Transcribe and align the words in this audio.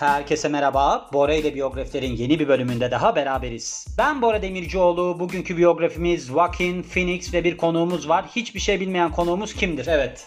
Herkese 0.00 0.48
merhaba. 0.48 1.08
Bora 1.12 1.34
ile 1.34 1.54
biyografilerin 1.54 2.16
yeni 2.16 2.38
bir 2.38 2.48
bölümünde 2.48 2.90
daha 2.90 3.16
beraberiz. 3.16 3.86
Ben 3.98 4.22
Bora 4.22 4.42
Demircioğlu. 4.42 5.20
Bugünkü 5.20 5.56
biyografimiz 5.56 6.28
Joaquin 6.28 6.82
Phoenix 6.82 7.34
ve 7.34 7.44
bir 7.44 7.56
konuğumuz 7.56 8.08
var. 8.08 8.24
Hiçbir 8.36 8.60
şey 8.60 8.80
bilmeyen 8.80 9.12
konuğumuz 9.12 9.54
kimdir? 9.54 9.86
Evet. 9.86 10.26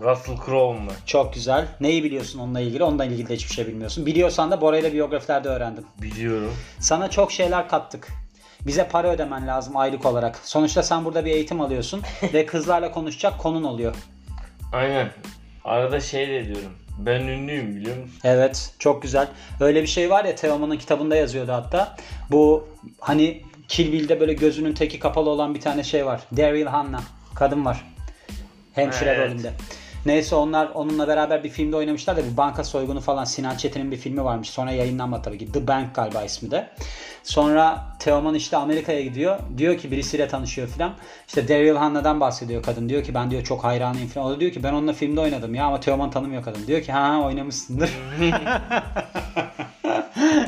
Russell 0.00 0.36
Crowe 0.46 0.80
mu? 0.80 0.90
Çok 1.06 1.34
güzel. 1.34 1.68
Neyi 1.80 2.04
biliyorsun 2.04 2.38
onunla 2.38 2.60
ilgili? 2.60 2.84
Onunla 2.84 3.04
ilgili 3.04 3.28
de 3.28 3.34
hiçbir 3.34 3.54
şey 3.54 3.66
bilmiyorsun. 3.66 4.06
Biliyorsan 4.06 4.50
da 4.50 4.60
Bora 4.60 4.78
ile 4.78 4.92
biyografilerde 4.92 5.48
öğrendim. 5.48 5.84
Biliyorum. 6.02 6.54
Sana 6.78 7.10
çok 7.10 7.32
şeyler 7.32 7.68
kattık. 7.68 8.08
Bize 8.66 8.88
para 8.88 9.10
ödemen 9.10 9.46
lazım 9.46 9.76
aylık 9.76 10.06
olarak. 10.06 10.36
Sonuçta 10.36 10.82
sen 10.82 11.04
burada 11.04 11.24
bir 11.24 11.30
eğitim 11.30 11.60
alıyorsun 11.60 12.02
ve 12.34 12.46
kızlarla 12.46 12.90
konuşacak 12.90 13.38
konun 13.38 13.64
oluyor. 13.64 13.94
Aynen. 14.72 15.12
Arada 15.64 16.00
şey 16.00 16.28
de 16.28 16.44
diyorum. 16.44 16.87
Ben 16.98 17.20
ünlüyüm 17.20 17.76
biliyor 17.76 17.96
musun? 17.96 18.18
Evet 18.24 18.72
çok 18.78 19.02
güzel. 19.02 19.28
Öyle 19.60 19.82
bir 19.82 19.86
şey 19.86 20.10
var 20.10 20.24
ya 20.24 20.34
Teoman'ın 20.34 20.76
kitabında 20.76 21.16
yazıyordu 21.16 21.52
hatta. 21.52 21.96
Bu 22.30 22.68
hani 23.00 23.42
Kill 23.68 23.92
Bill'de 23.92 24.20
böyle 24.20 24.32
gözünün 24.32 24.72
teki 24.74 24.98
kapalı 24.98 25.30
olan 25.30 25.54
bir 25.54 25.60
tane 25.60 25.84
şey 25.84 26.06
var. 26.06 26.20
Daryl 26.36 26.66
Hannah. 26.66 27.02
Kadın 27.34 27.64
var. 27.64 27.84
Hemşire 28.72 29.10
Evet. 29.10 29.30
rolünde. 29.30 29.52
Neyse 30.06 30.34
onlar 30.34 30.70
onunla 30.74 31.08
beraber 31.08 31.44
bir 31.44 31.48
filmde 31.48 31.76
oynamışlar 31.76 32.16
da 32.16 32.24
bir 32.24 32.36
banka 32.36 32.64
soygunu 32.64 33.00
falan 33.00 33.24
Sinan 33.24 33.56
Çetin'in 33.56 33.90
bir 33.90 33.96
filmi 33.96 34.24
varmış. 34.24 34.50
Sonra 34.50 34.70
yayınlanmadı 34.70 35.22
tabii 35.22 35.38
ki. 35.38 35.52
The 35.52 35.66
Bank 35.66 35.94
galiba 35.94 36.24
ismi 36.24 36.50
de. 36.50 36.70
Sonra 37.22 37.96
Teoman 37.98 38.34
işte 38.34 38.56
Amerika'ya 38.56 39.00
gidiyor. 39.00 39.38
Diyor 39.58 39.78
ki 39.78 39.90
birisiyle 39.90 40.28
tanışıyor 40.28 40.68
falan. 40.68 40.94
İşte 41.28 41.48
Daryl 41.48 41.76
Hannah'dan 41.76 42.20
bahsediyor 42.20 42.62
kadın. 42.62 42.88
Diyor 42.88 43.04
ki 43.04 43.14
ben 43.14 43.30
diyor 43.30 43.44
çok 43.44 43.64
hayranıyım 43.64 44.08
falan. 44.08 44.26
O 44.26 44.30
da 44.30 44.40
diyor 44.40 44.52
ki 44.52 44.62
ben 44.62 44.72
onunla 44.72 44.92
filmde 44.92 45.20
oynadım 45.20 45.54
ya 45.54 45.64
ama 45.64 45.80
Teoman 45.80 46.10
tanımıyor 46.10 46.42
kadın. 46.44 46.66
Diyor 46.66 46.82
ki 46.82 46.92
ha 46.92 47.20
oynamışsındır. 47.24 47.90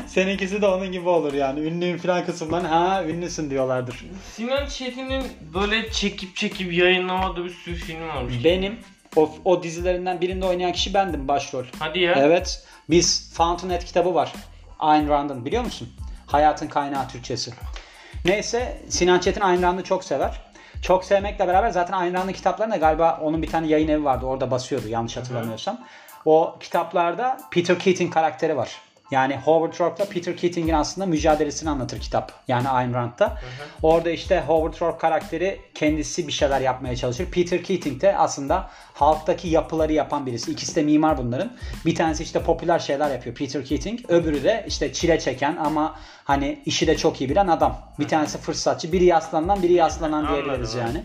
Seninkisi 0.07 0.61
de 0.61 0.67
onun 0.67 0.91
gibi 0.91 1.09
olur 1.09 1.33
yani. 1.33 1.59
Ünlüyüm 1.59 1.97
falan 1.97 2.25
kısımdan 2.25 2.63
ha 2.65 3.03
ünlüsün 3.03 3.49
diyorlardır. 3.49 4.05
Sinan 4.33 4.65
Çetin'in 4.65 5.23
böyle 5.53 5.91
çekip 5.91 6.35
çekip 6.35 6.73
yayınlamadığı 6.73 7.45
bir 7.45 7.49
sürü 7.49 7.75
film 7.75 8.07
varmış. 8.07 8.43
Benim 8.43 8.77
o, 9.15 9.29
o 9.45 9.63
dizilerinden 9.63 10.21
birinde 10.21 10.45
oynayan 10.45 10.71
kişi 10.71 10.93
bendim 10.93 11.27
başrol. 11.27 11.65
Hadi 11.79 11.99
ya. 11.99 12.13
Evet. 12.17 12.63
Biz 12.89 13.33
Fountainhead 13.33 13.81
kitabı 13.81 14.15
var. 14.15 14.33
Ayn 14.79 15.09
Rand'ın 15.09 15.45
biliyor 15.45 15.63
musun? 15.63 15.89
Hayatın 16.27 16.67
kaynağı 16.67 17.07
Türkçesi. 17.07 17.53
Neyse 18.25 18.81
Sinan 18.89 19.19
Çetin 19.19 19.41
Ayn 19.41 19.61
Rand'ı 19.61 19.83
çok 19.83 20.03
sever. 20.03 20.41
Çok 20.81 21.05
sevmekle 21.05 21.47
beraber 21.47 21.69
zaten 21.69 21.93
Ayn 21.93 22.13
Rand'ın 22.13 22.33
kitaplarında 22.33 22.77
galiba 22.77 23.19
onun 23.21 23.41
bir 23.41 23.47
tane 23.47 23.67
yayın 23.67 23.87
evi 23.87 24.03
vardı. 24.03 24.25
Orada 24.25 24.51
basıyordu 24.51 24.87
yanlış 24.87 25.17
hatırlamıyorsam. 25.17 25.79
O 26.25 26.57
kitaplarda 26.59 27.37
Peter 27.51 27.79
Keating 27.79 28.13
karakteri 28.13 28.57
var. 28.57 28.81
Yani 29.11 29.37
Howard 29.37 29.79
Rourke'la 29.79 30.09
Peter 30.09 30.37
Keating'in 30.37 30.73
aslında 30.73 31.07
mücadelesini 31.07 31.69
anlatır 31.69 31.99
kitap. 31.99 32.33
Yani 32.47 32.69
Ayn 32.69 32.93
Rand'da. 32.93 33.37
Orada 33.83 34.09
işte 34.09 34.43
Howard 34.47 34.81
Rourke 34.81 34.97
karakteri 34.97 35.59
kendisi 35.75 36.27
bir 36.27 36.31
şeyler 36.31 36.61
yapmaya 36.61 36.95
çalışır. 36.95 37.25
Peter 37.25 37.63
Keating 37.63 38.01
de 38.01 38.17
aslında 38.17 38.69
halktaki 38.93 39.47
yapıları 39.47 39.93
yapan 39.93 40.25
birisi. 40.25 40.51
İkisi 40.51 40.75
de 40.75 40.83
mimar 40.83 41.17
bunların. 41.17 41.51
Bir 41.85 41.95
tanesi 41.95 42.23
işte 42.23 42.43
popüler 42.43 42.79
şeyler 42.79 43.11
yapıyor 43.11 43.35
Peter 43.35 43.65
Keating. 43.65 43.99
Öbürü 44.09 44.43
de 44.43 44.65
işte 44.67 44.93
çile 44.93 45.19
çeken 45.19 45.57
ama 45.57 45.95
hani 46.23 46.61
işi 46.65 46.87
de 46.87 46.97
çok 46.97 47.21
iyi 47.21 47.29
bilen 47.29 47.47
adam. 47.47 47.81
Bir 47.99 48.07
tanesi 48.07 48.37
fırsatçı. 48.37 48.91
Biri 48.91 49.05
yaslanan 49.05 49.63
biri 49.63 49.73
yaslanan 49.73 50.27
diyebiliriz 50.27 50.75
yani. 50.75 51.03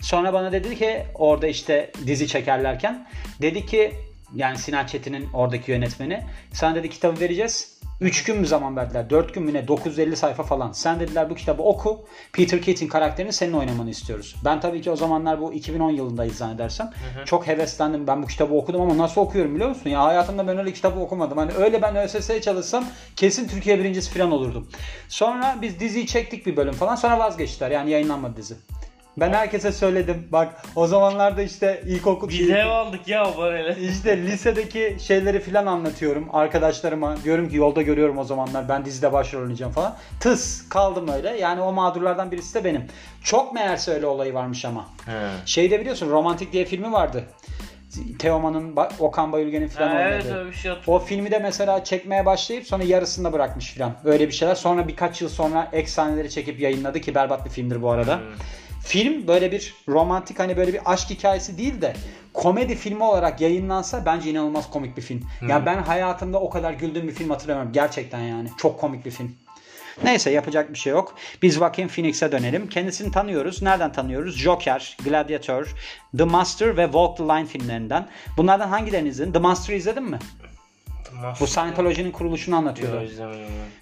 Sonra 0.00 0.32
bana 0.32 0.52
dedi 0.52 0.78
ki 0.78 1.06
orada 1.14 1.46
işte 1.46 1.92
dizi 2.06 2.28
çekerlerken 2.28 3.08
dedi 3.42 3.66
ki 3.66 4.07
yani 4.34 4.58
Sinan 4.58 4.86
Çetin'in 4.86 5.28
oradaki 5.32 5.70
yönetmeni 5.70 6.24
sana 6.52 6.74
dedi 6.74 6.90
kitabı 6.90 7.20
vereceğiz. 7.20 7.78
3 8.00 8.24
gün 8.24 8.40
mü 8.40 8.46
zaman 8.46 8.76
verdiler? 8.76 9.10
4 9.10 9.34
gün 9.34 9.42
mü 9.42 9.54
ne? 9.54 9.68
950 9.68 10.16
sayfa 10.16 10.42
falan. 10.42 10.72
Sen 10.72 11.00
dediler 11.00 11.30
bu 11.30 11.34
kitabı 11.34 11.62
oku. 11.62 12.04
Peter 12.32 12.62
Keating 12.62 12.92
karakterini 12.92 13.32
senin 13.32 13.52
oynamanı 13.52 13.90
istiyoruz. 13.90 14.36
Ben 14.44 14.60
tabii 14.60 14.80
ki 14.82 14.90
o 14.90 14.96
zamanlar 14.96 15.40
bu 15.40 15.52
2010 15.52 15.90
yılındayız 15.90 16.36
zannedersem. 16.36 16.90
Çok 17.24 17.46
heveslendim. 17.46 18.06
Ben 18.06 18.22
bu 18.22 18.26
kitabı 18.26 18.54
okudum 18.54 18.80
ama 18.80 18.98
nasıl 18.98 19.20
okuyorum 19.20 19.54
biliyor 19.54 19.68
musun? 19.68 19.90
Ya 19.90 20.02
hayatımda 20.04 20.46
ben 20.46 20.58
öyle 20.58 20.72
kitabı 20.72 21.00
okumadım. 21.00 21.38
Hani 21.38 21.52
öyle 21.52 21.82
ben 21.82 21.96
ÖSS'ye 21.96 22.40
çalışsam 22.40 22.84
kesin 23.16 23.48
Türkiye 23.48 23.78
birincisi 23.78 24.18
falan 24.18 24.30
olurdum. 24.32 24.68
Sonra 25.08 25.56
biz 25.62 25.80
diziyi 25.80 26.06
çektik 26.06 26.46
bir 26.46 26.56
bölüm 26.56 26.74
falan. 26.74 26.94
Sonra 26.94 27.18
vazgeçtiler. 27.18 27.70
Yani 27.70 27.90
yayınlanmadı 27.90 28.36
dizi. 28.36 28.54
Ben 29.20 29.32
herkese 29.32 29.72
söyledim. 29.72 30.28
Bak 30.32 30.48
o 30.76 30.86
zamanlarda 30.86 31.42
işte 31.42 31.82
ilkokul 31.86 32.28
Biz 32.28 32.50
ev 32.50 32.66
aldık 32.66 33.08
ya 33.08 33.30
o 33.30 33.34
parayla. 33.36 33.72
işte 33.90 34.16
lisedeki 34.16 34.96
şeyleri 35.00 35.40
filan 35.40 35.66
anlatıyorum 35.66 36.28
arkadaşlarıma. 36.32 37.16
Diyorum 37.24 37.48
ki 37.48 37.56
yolda 37.56 37.82
görüyorum 37.82 38.18
o 38.18 38.24
zamanlar 38.24 38.68
ben 38.68 38.84
dizide 38.84 39.12
başrol 39.12 39.40
oynayacağım 39.40 39.72
falan. 39.72 39.96
Tıs 40.20 40.68
kaldım 40.68 41.08
öyle. 41.08 41.36
Yani 41.38 41.60
o 41.60 41.72
mağdurlardan 41.72 42.30
birisi 42.30 42.54
de 42.54 42.64
benim. 42.64 42.84
Çok 43.24 43.54
meğerse 43.54 43.92
öyle 43.92 44.06
olayı 44.06 44.34
varmış 44.34 44.64
ama. 44.64 44.86
He. 45.06 45.12
Şeyde 45.46 45.80
biliyorsun 45.80 46.10
Romantik 46.10 46.52
diye 46.52 46.64
filmi 46.64 46.92
vardı. 46.92 47.24
Teoman'ın, 48.18 48.76
Okan 48.98 49.32
Bayülgen'in 49.32 49.68
filan 49.68 49.88
Ha, 49.88 50.00
evet 50.00 50.24
oynadığı. 50.24 50.38
öyle 50.40 50.50
bir 50.50 50.56
şey. 50.56 50.72
O 50.86 50.98
filmi 50.98 51.30
de 51.30 51.38
mesela 51.38 51.84
çekmeye 51.84 52.26
başlayıp 52.26 52.66
sonra 52.66 52.82
yarısında 52.84 53.32
bırakmış 53.32 53.72
filan. 53.72 53.92
Öyle 54.04 54.26
bir 54.28 54.32
şeyler. 54.32 54.54
Sonra 54.54 54.88
birkaç 54.88 55.22
yıl 55.22 55.28
sonra 55.28 55.68
ek 55.72 55.88
sahneleri 55.88 56.30
çekip 56.30 56.60
yayınladı 56.60 57.00
ki 57.00 57.14
berbat 57.14 57.44
bir 57.44 57.50
filmdir 57.50 57.82
bu 57.82 57.90
arada. 57.90 58.20
Film 58.84 59.26
böyle 59.26 59.52
bir 59.52 59.74
romantik 59.88 60.38
hani 60.38 60.56
böyle 60.56 60.72
bir 60.72 60.80
aşk 60.92 61.10
hikayesi 61.10 61.58
değil 61.58 61.80
de 61.80 61.96
komedi 62.34 62.74
filmi 62.74 63.02
olarak 63.02 63.40
yayınlansa 63.40 64.06
bence 64.06 64.30
inanılmaz 64.30 64.70
komik 64.70 64.96
bir 64.96 65.02
film. 65.02 65.22
Ya 65.48 65.66
ben 65.66 65.82
hayatımda 65.82 66.40
o 66.40 66.50
kadar 66.50 66.72
güldüğüm 66.72 67.08
bir 67.08 67.14
film 67.14 67.30
hatırlamıyorum. 67.30 67.72
Gerçekten 67.72 68.20
yani. 68.20 68.48
Çok 68.58 68.80
komik 68.80 69.04
bir 69.04 69.10
film. 69.10 69.36
Neyse 70.04 70.30
yapacak 70.30 70.72
bir 70.72 70.78
şey 70.78 70.92
yok. 70.92 71.14
Biz 71.42 71.54
Joaquin 71.54 71.88
Phoenix'e 71.88 72.32
dönelim. 72.32 72.68
Kendisini 72.68 73.12
tanıyoruz. 73.12 73.62
Nereden 73.62 73.92
tanıyoruz? 73.92 74.36
Joker, 74.36 74.96
Gladiator, 75.04 75.74
The 76.18 76.24
Master 76.24 76.76
ve 76.76 76.84
Walk 76.84 77.16
the 77.16 77.22
Line 77.22 77.46
filmlerinden. 77.46 78.08
Bunlardan 78.36 78.68
hangilerini 78.68 79.08
izledin? 79.08 79.32
The 79.32 79.38
Master'ı 79.38 79.76
izledin 79.76 80.02
mi? 80.02 80.18
Bu 81.40 81.46
Scientology'nin 81.46 82.10
kuruluşunu 82.10 82.56
anlatıyordu. 82.56 83.10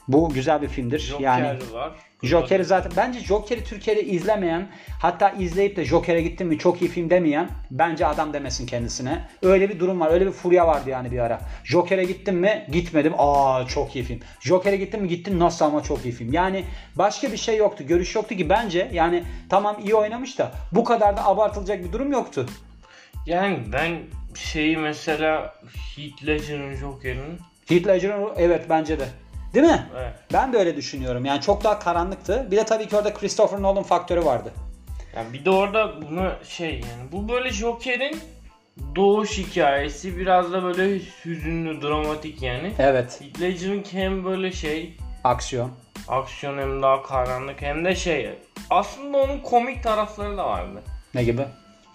Bu 0.09 0.29
güzel 0.29 0.63
bir 0.63 0.69
filmdir. 0.69 0.99
Joker 0.99 1.25
yani 1.25 1.59
var. 1.73 1.93
Joker'i 2.23 2.65
zaten 2.65 2.93
bence 2.97 3.21
Joker'i 3.21 3.65
Türkiye'de 3.65 4.05
izlemeyen 4.05 4.69
hatta 5.03 5.31
izleyip 5.31 5.77
de 5.77 5.85
Joker'e 5.85 6.23
gittim 6.23 6.49
mi 6.49 6.59
çok 6.59 6.83
iyi 6.83 6.91
film 6.91 7.11
demeyen 7.11 7.49
bence 7.71 8.07
adam 8.07 8.33
demesin 8.33 8.67
kendisine. 8.67 9.29
Öyle 9.43 9.69
bir 9.69 9.81
durum 9.81 10.01
var. 10.01 10.11
Öyle 10.11 10.27
bir 10.27 10.33
furya 10.33 10.67
vardı 10.67 10.91
yani 10.91 11.11
bir 11.11 11.19
ara. 11.19 11.41
Joker'e 11.65 12.05
gittim 12.05 12.37
mi? 12.37 12.67
Gitmedim. 12.73 13.13
Aa 13.19 13.67
çok 13.67 13.97
iyi 13.97 14.05
film. 14.05 14.21
Joker'e 14.41 14.77
gittim 14.77 15.03
mi? 15.03 15.09
Gittim. 15.09 15.39
Nasıl 15.39 15.65
ama 15.65 15.83
çok 15.83 16.05
iyi 16.05 16.13
film. 16.13 16.33
Yani 16.33 16.65
başka 16.95 17.33
bir 17.33 17.37
şey 17.37 17.57
yoktu. 17.57 17.85
Görüş 17.87 18.15
yoktu 18.15 18.35
ki 18.37 18.49
bence 18.49 18.91
yani 18.93 19.25
tamam 19.51 19.77
iyi 19.85 19.95
oynamış 19.95 20.39
da 20.39 20.53
bu 20.73 20.85
kadar 20.85 21.17
da 21.17 21.27
abartılacak 21.27 21.85
bir 21.85 21.93
durum 21.93 22.13
yoktu. 22.13 22.47
Yani 23.27 23.59
ben 23.73 23.99
şeyi 24.37 24.77
mesela 24.77 25.55
Heath 25.97 26.27
Ledger'ın 26.27 26.77
Joker'ın 26.77 27.39
Heath 27.69 27.87
Ledger'ın 27.87 28.29
evet 28.37 28.67
bence 28.71 29.01
de. 29.01 29.09
Değil 29.55 29.67
mi? 29.67 29.87
evet. 29.97 30.15
Ben 30.33 30.53
de 30.53 30.57
öyle 30.59 30.77
düşünüyorum. 30.77 31.25
Yani 31.25 31.41
çok 31.41 31.65
daha 31.65 31.79
karanlıktı. 31.79 32.49
Bir 32.51 32.57
de 32.57 32.65
tabii 32.65 32.89
ki 32.89 32.97
orada 32.97 33.15
Christopher 33.15 33.63
Nolan 33.63 33.83
faktörü 33.83 34.25
vardı. 34.25 34.53
Yani 35.17 35.33
bir 35.33 35.45
de 35.45 35.51
orada 35.51 36.03
bunu 36.03 36.33
şey 36.49 36.71
yani 36.73 37.13
bu 37.13 37.29
böyle 37.29 37.51
Joker'in 37.51 38.21
doğuş 38.97 39.39
hikayesi 39.39 40.19
biraz 40.19 40.53
da 40.53 40.63
böyle 40.63 41.01
hüzünlü, 41.25 41.83
dramatik 41.83 42.43
yani. 42.43 42.73
Evet. 42.79 43.21
Heath 43.21 43.41
Ledger'ın 43.41 43.85
hem 43.93 44.25
böyle 44.25 44.53
şey 44.53 44.97
Aksiyon. 45.25 45.71
aksiyon 46.09 46.59
hem 46.59 46.83
daha 46.83 47.03
karanlık 47.03 47.63
hem 47.63 47.85
de 47.85 47.95
şey 47.95 48.31
aslında 48.71 49.19
onun 49.19 49.39
komik 49.39 49.83
tarafları 49.83 50.37
da 50.37 50.47
vardı. 50.47 50.83
Ne 51.15 51.25
gibi? 51.25 51.43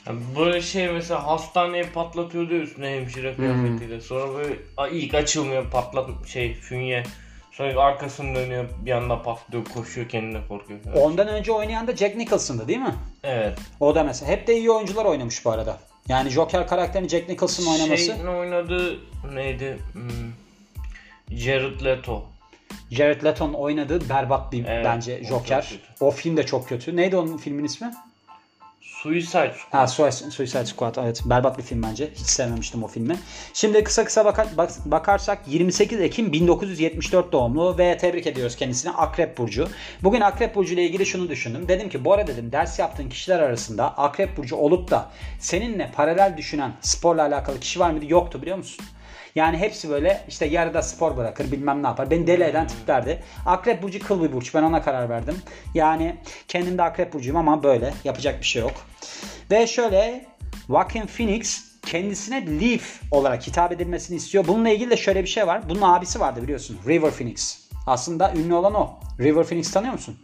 Yani 0.08 0.20
böyle 0.40 0.62
şey 0.62 0.88
mesela 0.92 1.28
hastaneye 1.28 1.84
patlatıyordu 1.84 2.54
üstüne 2.54 2.96
hemşire 2.96 3.36
kıyafetiyle. 3.36 4.02
Sonra 4.02 4.34
böyle 4.38 4.56
ilk 4.92 5.14
açılmıyor 5.14 5.70
patlat 5.72 6.10
şey 6.28 6.54
fünye. 6.54 7.04
Sonra 7.52 7.82
arkasını 7.82 8.36
dönüyor 8.36 8.66
bir 8.86 8.92
anda 8.92 9.22
patlıyor 9.22 9.66
koşuyor 9.66 10.10
kendine 10.10 10.48
korkuyor. 10.48 10.80
falan. 10.80 10.98
Ondan 10.98 11.28
önce 11.28 11.52
oynayan 11.52 11.88
da 11.88 11.96
Jack 11.96 12.16
Nicholson'dı 12.16 12.68
değil 12.68 12.80
mi? 12.80 12.96
Evet. 13.24 13.58
O 13.80 13.96
da 13.96 14.04
mesela. 14.04 14.32
Hep 14.32 14.48
de 14.48 14.58
iyi 14.58 14.72
oyuncular 14.72 15.06
oynamış 15.06 15.46
bu 15.46 15.52
arada. 15.52 15.78
Yani 16.08 16.30
Joker 16.30 16.68
karakterini 16.68 17.10
Jack 17.10 17.30
Nicholson 17.30 17.74
oynaması. 17.74 18.06
Şeyin 18.06 18.26
oynadığı 18.26 19.00
neydi? 19.34 19.78
Hmm, 19.94 20.32
Jared 21.38 21.86
Leto. 21.86 22.24
Jared 22.92 23.24
Leto'nun 23.24 23.54
oynadığı 23.54 24.10
berbat 24.10 24.52
bir 24.52 24.66
Evet, 24.66 24.86
bence 24.86 25.22
o 25.26 25.28
Joker. 25.28 25.62
kötü. 25.70 25.82
O 26.00 26.12
film 26.12 26.38
de 26.38 26.46
çok 26.46 26.70
kötü. 26.70 26.96
Neydi 26.96 27.18
onun 27.18 27.38
filmin 27.38 27.64
ismi? 27.64 27.94
Suicide 29.04 29.54
Squad. 29.54 29.72
Ha 29.72 29.88
Suicide 29.88 30.32
Suicide 30.32 30.66
Squad 30.66 30.96
evet 30.96 31.22
berbat 31.26 31.58
bir 31.58 31.64
film 31.64 31.84
bence. 31.84 32.10
Hiç 32.16 32.28
sevmemiştim 32.28 32.84
o 32.84 32.88
filmi. 32.88 33.16
Şimdi 33.54 33.84
kısa 33.84 34.06
kısa 34.06 34.26
bakar, 34.26 34.48
bak- 34.58 34.86
bakarsak 34.86 35.40
28 35.48 36.02
Ekim 36.02 36.32
1974 36.32 37.32
doğumlu 37.32 37.78
ve 37.78 37.98
tebrik 37.98 38.28
ediyoruz 38.28 38.56
kendisine 38.56 38.92
Akrep 38.92 39.38
Burcu. 39.38 39.68
Bugün 40.04 40.22
Akrep 40.22 40.56
Burcu 40.56 40.74
ile 40.74 40.84
ilgili 40.84 41.06
şunu 41.06 41.30
düşündüm. 41.30 41.68
Dedim 41.68 41.90
ki 41.90 42.06
Bora 42.06 42.28
dedim 42.28 42.52
ders 42.52 42.80
yaptığın 42.80 43.10
kişiler 43.10 43.40
arasında 43.40 43.98
Akrep 43.98 44.38
Burcu 44.38 44.56
olup 44.56 44.92
da 44.92 45.10
seninle 45.40 45.92
paralel 45.96 46.38
düşünen 46.38 46.74
sporla 46.82 47.22
alakalı 47.22 47.60
kişi 47.60 47.80
var 47.80 47.92
mıydı? 47.92 48.06
Yoktu 48.10 48.42
biliyor 48.42 48.58
musun? 48.58 48.86
Yani 49.36 49.58
hepsi 49.58 49.90
böyle 49.90 50.26
işte 50.28 50.46
yarıda 50.46 50.82
spor 50.82 51.18
bırakır 51.18 51.52
bilmem 51.52 51.84
ne 51.84 51.88
yapar. 51.88 52.12
Beni 52.12 52.28
deli 52.28 52.44
eden 52.44 52.68
tiplerdi. 52.68 53.24
Akrep 53.46 53.84
burcu 53.84 54.00
kıl 54.00 54.24
bir 54.24 54.34
burç. 54.34 54.56
Ben 54.56 54.64
ona 54.64 54.82
karar 54.82 55.10
verdim. 55.10 55.36
Yani 55.74 56.16
kendim 56.48 56.78
de 56.78 56.84
akrep 56.84 57.14
burcuyum 57.14 57.38
ama 57.38 57.64
böyle. 57.64 57.94
Yapacak 58.04 58.40
bir 58.40 58.46
şey 58.46 58.62
yok. 58.62 58.74
Ve 59.52 59.68
şöyle 59.68 60.26
Joaquin 60.68 61.06
Phoenix 61.06 61.72
kendisine 61.86 62.62
Leaf 62.62 63.02
olarak 63.12 63.48
hitap 63.48 63.72
edilmesini 63.72 64.18
istiyor. 64.18 64.48
Bununla 64.48 64.70
ilgili 64.70 64.90
de 64.90 64.98
şöyle 64.98 65.24
bir 65.24 65.30
şey 65.30 65.48
var. 65.48 65.70
Bunun 65.70 65.82
abisi 65.82 66.20
vardı 66.20 66.44
biliyorsun. 66.44 66.78
River 66.88 67.12
Phoenix. 67.12 67.68
Aslında 67.88 68.34
ünlü 68.36 68.54
olan 68.54 68.74
o. 68.74 69.00
River 69.20 69.44
Phoenix 69.44 69.72
tanıyor 69.72 69.94
musun? 69.94 70.18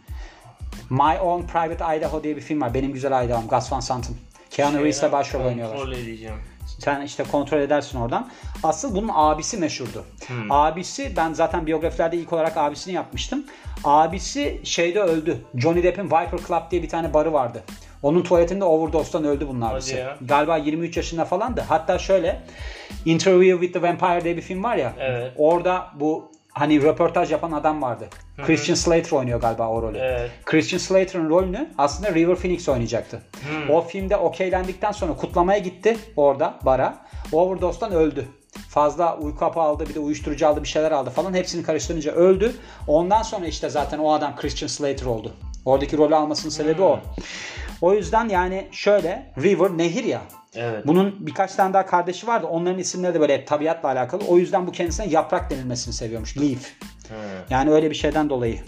My 0.90 1.20
Own 1.22 1.48
Private 1.48 1.98
Idaho 1.98 2.24
diye 2.24 2.36
bir 2.36 2.42
film 2.42 2.62
var. 2.62 2.74
Benim 2.74 2.94
Güzel 2.94 3.26
Idaho'm. 3.26 3.48
Gus 3.48 3.72
Van 3.72 3.80
Sant'ın. 3.80 4.18
Keanu 4.50 4.78
Reeves'le 4.78 5.12
başrol 5.12 5.46
oynuyorlar. 5.46 5.78
Kontrol 5.78 5.94
edeceğim. 5.94 6.36
Sen 6.80 7.02
işte 7.02 7.24
kontrol 7.32 7.60
edersin 7.60 8.00
oradan. 8.02 8.28
Asıl 8.64 8.96
bunun 8.96 9.10
abisi 9.14 9.58
meşhurdu. 9.58 10.06
Abisi 10.50 11.14
ben 11.18 11.34
zaten 11.34 11.66
biyografilerde 11.66 12.18
ilk 12.18 12.34
olarak 12.34 12.58
abisini 12.58 12.94
yapmıştım. 12.94 13.46
Abisi 13.84 14.62
şeyde 14.64 15.00
öldü. 15.02 15.38
Johnny 15.56 15.84
Depp'in 15.84 16.06
Viper 16.06 16.40
Club 16.48 16.72
diye 16.72 16.84
bir 16.84 16.90
tane 16.90 17.14
barı 17.14 17.34
vardı. 17.34 17.64
Onun 18.04 18.24
tuvaletinde 18.24 18.64
overdose'dan 18.64 19.24
öldü 19.26 19.48
bunun 19.48 19.62
abisi. 19.62 19.96
Galiba 20.22 20.58
23 20.58 20.98
yaşında 20.98 21.26
falandı. 21.26 21.64
Hatta 21.68 22.00
şöyle 22.00 22.42
Interview 23.06 23.66
with 23.66 23.74
the 23.74 23.88
Vampire 23.88 24.24
diye 24.24 24.38
bir 24.38 24.42
film 24.42 24.64
var 24.64 24.76
ya. 24.76 24.94
Evet. 25.00 25.34
Orada 25.38 25.88
bu 26.00 26.32
hani 26.52 26.82
röportaj 26.84 27.32
yapan 27.32 27.52
adam 27.52 27.82
vardı. 27.82 28.08
Christian 28.46 28.76
Slater 28.76 29.12
oynuyor 29.12 29.42
galiba 29.42 29.70
o 29.70 29.82
rolü. 29.82 29.98
Evet. 29.98 30.32
Christian 30.46 30.80
Slater'ın 30.80 31.30
rolünü 31.30 31.70
aslında 31.78 32.14
River 32.14 32.36
Phoenix 32.36 32.70
oynayacaktı. 32.70 33.22
O 33.70 33.82
filmde 33.82 34.18
okeylendikten 34.18 34.92
sonra 34.92 35.14
kutlamaya 35.16 35.60
gitti 35.60 35.98
orada 36.16 36.60
bara. 36.66 37.06
Overdose'dan 37.32 37.92
öldü. 37.92 38.26
Fazla 38.70 39.18
uyku 39.18 39.46
hapı 39.46 39.60
aldı 39.60 39.90
bir 39.90 39.96
de 39.96 40.00
uyuşturucu 40.00 40.48
aldı 40.48 40.64
bir 40.64 40.68
şeyler 40.68 40.92
aldı 40.92 41.10
falan. 41.10 41.34
Hepsini 41.34 41.64
karıştırınca 41.64 42.12
öldü. 42.12 42.54
Ondan 42.88 43.22
sonra 43.22 43.48
işte 43.48 43.70
zaten 43.70 44.00
o 44.00 44.12
adam 44.14 44.36
Christian 44.36 44.68
Slater 44.68 45.06
oldu. 45.06 45.34
Oradaki 45.66 45.98
rolü 45.98 46.16
almasının 46.16 46.52
sebebi 46.52 46.82
o. 46.82 47.00
O 47.82 47.94
yüzden 47.94 48.30
yani 48.30 48.68
şöyle 48.72 49.32
River 49.44 49.78
nehir 49.78 50.04
ya. 50.04 50.22
Evet. 50.56 50.88
Bunun 50.88 51.16
birkaç 51.20 51.56
tane 51.56 51.74
daha 51.74 51.86
kardeşi 51.86 52.28
vardı. 52.28 52.48
Onların 52.48 52.80
isimleri 52.80 53.14
de 53.14 53.20
böyle 53.20 53.38
hep 53.38 53.48
tabiatla 53.48 53.90
alakalı. 53.90 54.24
O 54.28 54.38
yüzden 54.38 54.68
bu 54.68 54.72
kendisine 54.72 55.08
yaprak 55.08 55.52
denilmesini 55.52 55.94
seviyormuş. 55.94 56.38
Leaf. 56.38 56.72
Yani 57.50 57.72
öyle 57.72 57.90
bir 57.90 57.96
şeyden 57.96 58.30
dolayı. 58.30 58.60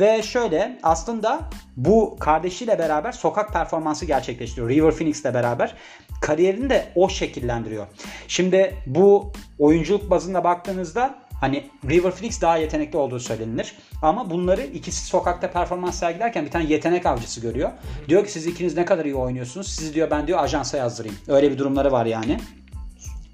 Ve 0.00 0.22
şöyle 0.22 0.78
aslında 0.82 1.40
bu 1.76 2.16
kardeşiyle 2.20 2.78
beraber 2.78 3.12
sokak 3.12 3.52
performansı 3.52 4.06
gerçekleştiriyor. 4.06 4.68
River 4.68 4.90
Phoenix'le 4.90 5.24
beraber 5.24 5.74
kariyerini 6.20 6.70
de 6.70 6.92
o 6.94 7.08
şekillendiriyor. 7.08 7.86
Şimdi 8.28 8.74
bu 8.86 9.32
oyunculuk 9.58 10.10
bazında 10.10 10.44
baktığınızda 10.44 11.14
hani 11.40 11.70
River 11.90 12.10
Phoenix 12.10 12.42
daha 12.42 12.56
yetenekli 12.56 12.98
olduğu 12.98 13.20
söylenilir. 13.20 13.74
Ama 14.02 14.30
bunları 14.30 14.62
ikisi 14.62 15.06
sokakta 15.06 15.50
performans 15.50 15.98
sergilerken 15.98 16.44
bir 16.44 16.50
tane 16.50 16.64
yetenek 16.64 17.06
avcısı 17.06 17.40
görüyor. 17.40 17.70
Diyor 18.08 18.24
ki 18.24 18.32
siz 18.32 18.46
ikiniz 18.46 18.76
ne 18.76 18.84
kadar 18.84 19.04
iyi 19.04 19.14
oynuyorsunuz. 19.14 19.68
Sizi 19.68 19.94
diyor 19.94 20.10
ben 20.10 20.26
diyor 20.26 20.38
ajansa 20.38 20.76
yazdırayım. 20.76 21.18
Öyle 21.28 21.50
bir 21.50 21.58
durumları 21.58 21.92
var 21.92 22.06
yani. 22.06 22.40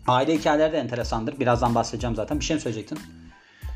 Aile 0.06 0.34
hikayeleri 0.34 0.72
de 0.72 0.78
enteresandır. 0.78 1.40
Birazdan 1.40 1.74
bahsedeceğim 1.74 2.16
zaten. 2.16 2.40
Bir 2.40 2.44
şey 2.44 2.56
mi 2.56 2.62
söyleyecektin? 2.62 2.98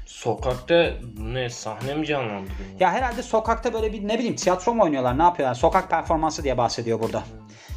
Sokakta 0.07 0.93
ne 1.19 1.51
sahne 1.51 1.95
mi 1.95 2.07
canlandırıyor? 2.07 2.81
Ya 2.81 2.93
herhalde 2.93 3.23
sokakta 3.23 3.73
böyle 3.73 3.93
bir 3.93 4.09
ne 4.09 4.19
bileyim 4.19 4.37
tiyatro 4.37 4.75
mu 4.75 4.83
oynuyorlar 4.83 5.19
ne 5.19 5.23
yapıyorlar? 5.23 5.55
Sokak 5.55 5.91
performansı 5.91 6.45
diye 6.45 6.59
bahsediyor 6.59 7.01
burada. 7.01 7.23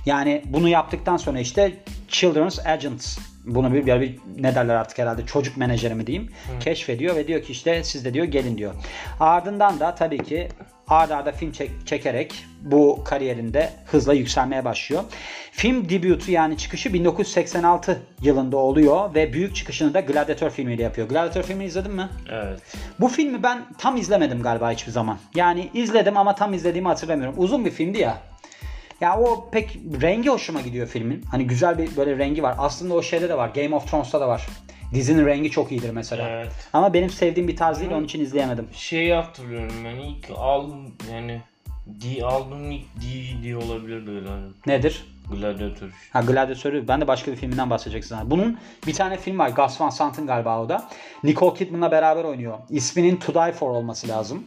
Yani 0.05 0.43
bunu 0.45 0.69
yaptıktan 0.69 1.17
sonra 1.17 1.39
işte 1.39 1.73
Children's 2.07 2.65
Agents 2.65 3.17
bunu 3.45 3.73
bir, 3.73 3.85
bir, 3.85 4.01
bir 4.01 4.19
ne 4.37 4.55
derler 4.55 4.75
artık 4.75 4.97
herhalde 4.97 5.25
çocuk 5.25 5.57
menajeri 5.57 5.95
mi 5.95 6.07
diyeyim 6.07 6.31
keşfediyor 6.59 7.15
ve 7.15 7.27
diyor 7.27 7.43
ki 7.43 7.51
işte 7.51 7.83
siz 7.83 8.05
de 8.05 8.13
diyor 8.13 8.25
gelin 8.25 8.57
diyor. 8.57 8.73
Ardından 9.19 9.79
da 9.79 9.95
tabii 9.95 10.23
ki 10.23 10.49
arda 10.89 11.17
arda 11.17 11.31
film 11.31 11.51
çek- 11.51 11.71
çekerek 11.87 12.45
bu 12.61 13.01
kariyerinde 13.05 13.69
hızla 13.85 14.13
yükselmeye 14.13 14.65
başlıyor. 14.65 15.03
Film 15.51 15.89
debütü 15.89 16.31
yani 16.31 16.57
çıkışı 16.57 16.93
1986 16.93 17.99
yılında 18.21 18.57
oluyor 18.57 19.13
ve 19.15 19.33
büyük 19.33 19.55
çıkışını 19.55 19.93
da 19.93 19.99
Gladiator 19.99 20.49
filmiyle 20.49 20.83
yapıyor. 20.83 21.09
Gladiator 21.09 21.43
filmini 21.43 21.65
izledin 21.67 21.91
mi? 21.91 22.09
Evet. 22.31 22.59
Bu 22.99 23.07
filmi 23.07 23.43
ben 23.43 23.65
tam 23.77 23.97
izlemedim 23.97 24.41
galiba 24.41 24.71
hiçbir 24.71 24.91
zaman. 24.91 25.17
Yani 25.35 25.69
izledim 25.73 26.17
ama 26.17 26.35
tam 26.35 26.53
izlediğimi 26.53 26.87
hatırlamıyorum. 26.87 27.35
Uzun 27.37 27.65
bir 27.65 27.71
filmdi 27.71 27.97
ya. 27.99 28.17
Ya 29.01 29.19
o 29.19 29.49
pek 29.51 29.79
rengi 30.01 30.29
hoşuma 30.29 30.61
gidiyor 30.61 30.87
filmin. 30.87 31.23
Hani 31.31 31.47
güzel 31.47 31.77
bir 31.77 31.97
böyle 31.97 32.17
rengi 32.17 32.43
var. 32.43 32.55
Aslında 32.57 32.93
o 32.93 33.01
şeyde 33.01 33.29
de 33.29 33.37
var. 33.37 33.49
Game 33.55 33.75
of 33.75 33.91
Thrones'ta 33.91 34.21
da 34.21 34.27
var. 34.27 34.47
Dizinin 34.93 35.25
rengi 35.25 35.51
çok 35.51 35.71
iyidir 35.71 35.89
mesela. 35.89 36.29
Evet. 36.29 36.51
Ama 36.73 36.93
benim 36.93 37.09
sevdiğim 37.09 37.47
bir 37.47 37.55
tarz 37.55 37.79
değil 37.79 37.91
onun 37.91 38.05
için 38.05 38.19
izleyemedim. 38.19 38.67
Şeyi 38.73 39.13
hatırlıyorum 39.13 39.75
ben 39.85 39.95
ilk 39.95 40.29
aldım 40.37 40.95
yani 41.11 41.41
D 41.85 42.25
aldığım 42.25 42.71
ilk 42.71 42.85
DVD 42.95 43.53
olabilirdi 43.63 44.11
öyle. 44.11 44.29
hani. 44.29 44.45
Nedir? 44.67 45.05
Gladiator. 45.31 45.87
Ha 46.13 46.21
Gladiator'u 46.21 46.87
ben 46.87 47.01
de 47.01 47.07
başka 47.07 47.31
bir 47.31 47.37
filminden 47.37 47.69
bahsedeceksin. 47.69 48.17
Bunun 48.25 48.57
bir 48.87 48.93
tane 48.93 49.17
film 49.17 49.39
var. 49.39 49.49
Gus 49.49 49.81
Van 49.81 49.89
Sant'ın 49.89 50.27
galiba 50.27 50.61
o 50.61 50.69
da. 50.69 50.87
Nicole 51.23 51.57
Kidman'la 51.57 51.91
beraber 51.91 52.23
oynuyor. 52.23 52.57
İsminin 52.69 53.17
To 53.17 53.33
Die 53.33 53.51
For 53.51 53.69
olması 53.69 54.07
lazım. 54.07 54.43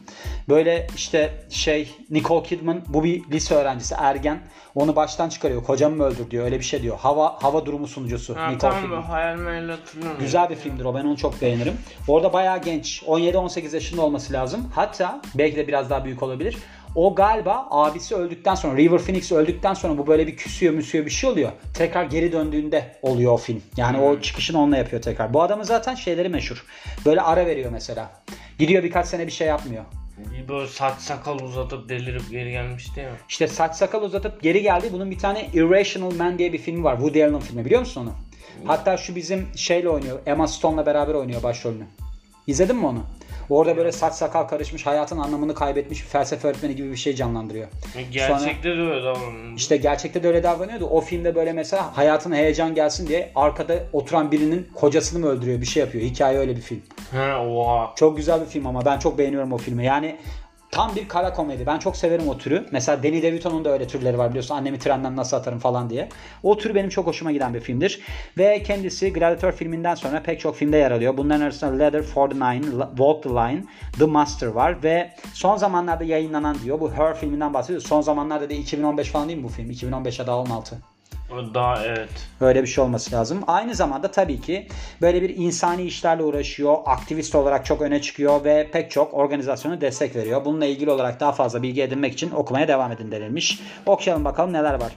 Böyle 0.49 0.87
işte 0.95 1.33
şey 1.49 1.95
Nicole 2.09 2.43
Kidman 2.47 2.81
bu 2.87 3.03
bir 3.03 3.23
lise 3.31 3.55
öğrencisi 3.55 3.95
ergen. 3.97 4.39
Onu 4.75 4.95
baştan 4.95 5.29
çıkarıyor. 5.29 5.63
Kocamı 5.63 5.95
mı 5.95 6.03
öldür 6.03 6.31
diyor. 6.31 6.45
Öyle 6.45 6.59
bir 6.59 6.63
şey 6.63 6.81
diyor. 6.81 6.97
Hava 6.99 7.43
hava 7.43 7.65
durumu 7.65 7.87
sunucusu 7.87 8.35
Ha, 8.35 8.41
Nicole 8.45 8.57
tamam 8.57 8.81
Kidman. 8.81 9.01
hayal 9.01 9.69
hatırlıyorum. 9.69 10.17
Güzel 10.19 10.49
bir 10.49 10.55
filmdir 10.55 10.85
o. 10.85 10.95
Ben 10.95 11.05
onu 11.05 11.17
çok 11.17 11.41
beğenirim. 11.41 11.73
Orada 12.07 12.33
bayağı 12.33 12.61
genç. 12.61 13.03
17-18 13.03 13.75
yaşında 13.75 14.01
olması 14.01 14.33
lazım. 14.33 14.71
Hatta 14.75 15.21
belki 15.35 15.55
de 15.55 15.67
biraz 15.67 15.89
daha 15.89 16.05
büyük 16.05 16.23
olabilir. 16.23 16.57
O 16.95 17.15
galiba 17.15 17.67
abisi 17.71 18.15
öldükten 18.15 18.55
sonra 18.55 18.77
River 18.77 18.99
Phoenix 18.99 19.31
öldükten 19.31 19.73
sonra 19.73 19.97
bu 19.97 20.07
böyle 20.07 20.27
bir 20.27 20.37
küsüyor 20.37 20.73
müsüyor 20.73 21.05
bir 21.05 21.11
şey 21.11 21.29
oluyor. 21.29 21.51
Tekrar 21.73 22.03
geri 22.03 22.31
döndüğünde 22.31 22.97
oluyor 23.01 23.33
o 23.33 23.37
film. 23.37 23.61
Yani 23.77 23.97
o 23.97 24.19
çıkışını 24.19 24.61
onunla 24.61 24.77
yapıyor 24.77 25.01
tekrar. 25.01 25.33
Bu 25.33 25.41
adamın 25.41 25.63
zaten 25.63 25.95
şeyleri 25.95 26.29
meşhur. 26.29 26.65
Böyle 27.05 27.21
ara 27.21 27.45
veriyor 27.45 27.71
mesela. 27.71 28.11
Gidiyor 28.59 28.83
birkaç 28.83 29.07
sene 29.07 29.27
bir 29.27 29.31
şey 29.31 29.47
yapmıyor. 29.47 29.83
Böyle 30.49 30.67
saç 30.67 30.99
sakal 30.99 31.39
uzatıp 31.39 31.89
delirip 31.89 32.31
geri 32.31 32.51
gelmişti 32.51 32.99
ya. 32.99 33.09
İşte 33.29 33.47
saç 33.47 33.75
sakal 33.75 34.01
uzatıp 34.01 34.41
geri 34.41 34.61
geldi. 34.61 34.89
Bunun 34.93 35.11
bir 35.11 35.17
tane 35.17 35.47
Irrational 35.53 36.13
Man 36.13 36.37
diye 36.37 36.53
bir 36.53 36.57
filmi 36.57 36.83
var. 36.83 36.95
Woody 36.95 37.25
Allen 37.25 37.39
filmi. 37.39 37.65
Biliyor 37.65 37.79
musun 37.79 38.01
onu? 38.01 38.13
Hatta 38.67 38.97
şu 38.97 39.15
bizim 39.15 39.47
şeyle 39.55 39.89
oynuyor. 39.89 40.19
Emma 40.25 40.47
Stone'la 40.47 40.85
beraber 40.85 41.13
oynuyor 41.13 41.43
başrolünü. 41.43 41.83
İzledin 42.47 42.75
mi 42.75 42.85
onu? 42.85 43.03
Orada 43.49 43.77
böyle 43.77 43.91
saç 43.91 44.13
sakal 44.13 44.43
karışmış, 44.43 44.85
hayatın 44.85 45.17
anlamını 45.17 45.55
kaybetmiş 45.55 46.03
bir 46.03 46.07
felsefe 46.07 46.47
öğretmeni 46.47 46.75
gibi 46.75 46.91
bir 46.91 46.95
şey 46.97 47.15
canlandırıyor. 47.15 47.67
E, 47.97 48.01
Gerçekte 48.01 48.69
de 48.69 48.81
öyle 48.81 49.03
davranıyor. 49.03 49.57
İşte 49.57 49.77
gerçekte 49.77 50.23
de 50.23 50.27
öyle 50.27 50.43
davranıyordu. 50.43 50.85
O 50.85 51.01
filmde 51.01 51.35
böyle 51.35 51.53
mesela 51.53 51.97
hayatına 51.97 52.35
heyecan 52.35 52.75
gelsin 52.75 53.07
diye 53.07 53.31
arkada 53.35 53.73
oturan 53.93 54.31
birinin 54.31 54.69
kocasını 54.75 55.19
mı 55.19 55.27
öldürüyor 55.27 55.61
bir 55.61 55.65
şey 55.65 55.81
yapıyor. 55.83 56.03
Hikaye 56.03 56.37
öyle 56.37 56.55
bir 56.55 56.61
film. 56.61 56.81
Ha 57.11 57.45
oha. 57.47 57.93
Çok 57.95 58.17
güzel 58.17 58.41
bir 58.41 58.45
film 58.45 58.67
ama 58.67 58.85
ben 58.85 58.99
çok 58.99 59.17
beğeniyorum 59.17 59.53
o 59.53 59.57
filmi. 59.57 59.85
Yani 59.85 60.15
tam 60.73 60.95
bir 60.95 61.07
kara 61.07 61.33
komedi. 61.33 61.65
Ben 61.65 61.79
çok 61.79 61.97
severim 61.97 62.27
o 62.27 62.37
türü. 62.37 62.65
Mesela 62.71 63.03
Danny 63.03 63.21
DeVito'nun 63.21 63.65
da 63.65 63.69
öyle 63.69 63.87
türleri 63.87 64.17
var 64.17 64.29
biliyorsun. 64.29 64.55
Annemi 64.55 64.79
trenden 64.79 65.15
nasıl 65.15 65.37
atarım 65.37 65.59
falan 65.59 65.89
diye. 65.89 66.09
O 66.43 66.57
tür 66.57 66.75
benim 66.75 66.89
çok 66.89 67.07
hoşuma 67.07 67.31
giden 67.31 67.53
bir 67.53 67.59
filmdir. 67.59 68.01
Ve 68.37 68.63
kendisi 68.63 69.13
Gladiator 69.13 69.51
filminden 69.51 69.95
sonra 69.95 70.23
pek 70.23 70.39
çok 70.39 70.55
filmde 70.55 70.77
yer 70.77 70.91
alıyor. 70.91 71.17
Bunların 71.17 71.41
arasında 71.41 71.71
Leather 71.71 72.01
for 72.01 72.29
the 72.29 72.35
Nine, 72.35 72.65
Walk 72.89 73.23
the 73.23 73.29
Line, 73.29 73.63
The 73.99 74.05
Master 74.05 74.47
var 74.47 74.83
ve 74.83 75.11
son 75.33 75.57
zamanlarda 75.57 76.03
yayınlanan 76.03 76.57
diyor. 76.63 76.79
Bu 76.79 76.91
Her 76.91 77.15
filminden 77.15 77.53
bahsediyor. 77.53 77.81
Son 77.81 78.01
zamanlarda 78.01 78.49
da 78.49 78.53
2015 78.53 79.09
falan 79.09 79.27
değil 79.27 79.39
mi 79.39 79.43
bu 79.43 79.49
film? 79.49 79.71
2015 79.71 80.19
ya 80.19 80.27
da 80.27 80.37
16. 80.37 80.92
Daha 81.29 81.85
evet. 81.85 82.09
Öyle 82.41 82.61
bir 82.61 82.67
şey 82.67 82.83
olması 82.83 83.15
lazım. 83.15 83.43
Aynı 83.47 83.75
zamanda 83.75 84.11
tabii 84.11 84.41
ki 84.41 84.67
böyle 85.01 85.21
bir 85.21 85.37
insani 85.37 85.83
işlerle 85.83 86.23
uğraşıyor. 86.23 86.77
Aktivist 86.85 87.35
olarak 87.35 87.65
çok 87.65 87.81
öne 87.81 88.01
çıkıyor 88.01 88.43
ve 88.43 88.69
pek 88.71 88.91
çok 88.91 89.13
organizasyona 89.13 89.81
destek 89.81 90.15
veriyor. 90.15 90.45
Bununla 90.45 90.65
ilgili 90.65 90.91
olarak 90.91 91.19
daha 91.19 91.31
fazla 91.31 91.63
bilgi 91.63 91.81
edinmek 91.81 92.13
için 92.13 92.31
okumaya 92.31 92.67
devam 92.67 92.91
edin 92.91 93.11
denilmiş. 93.11 93.59
Okuyalım 93.85 94.25
bakalım 94.25 94.53
neler 94.53 94.73
var. 94.73 94.91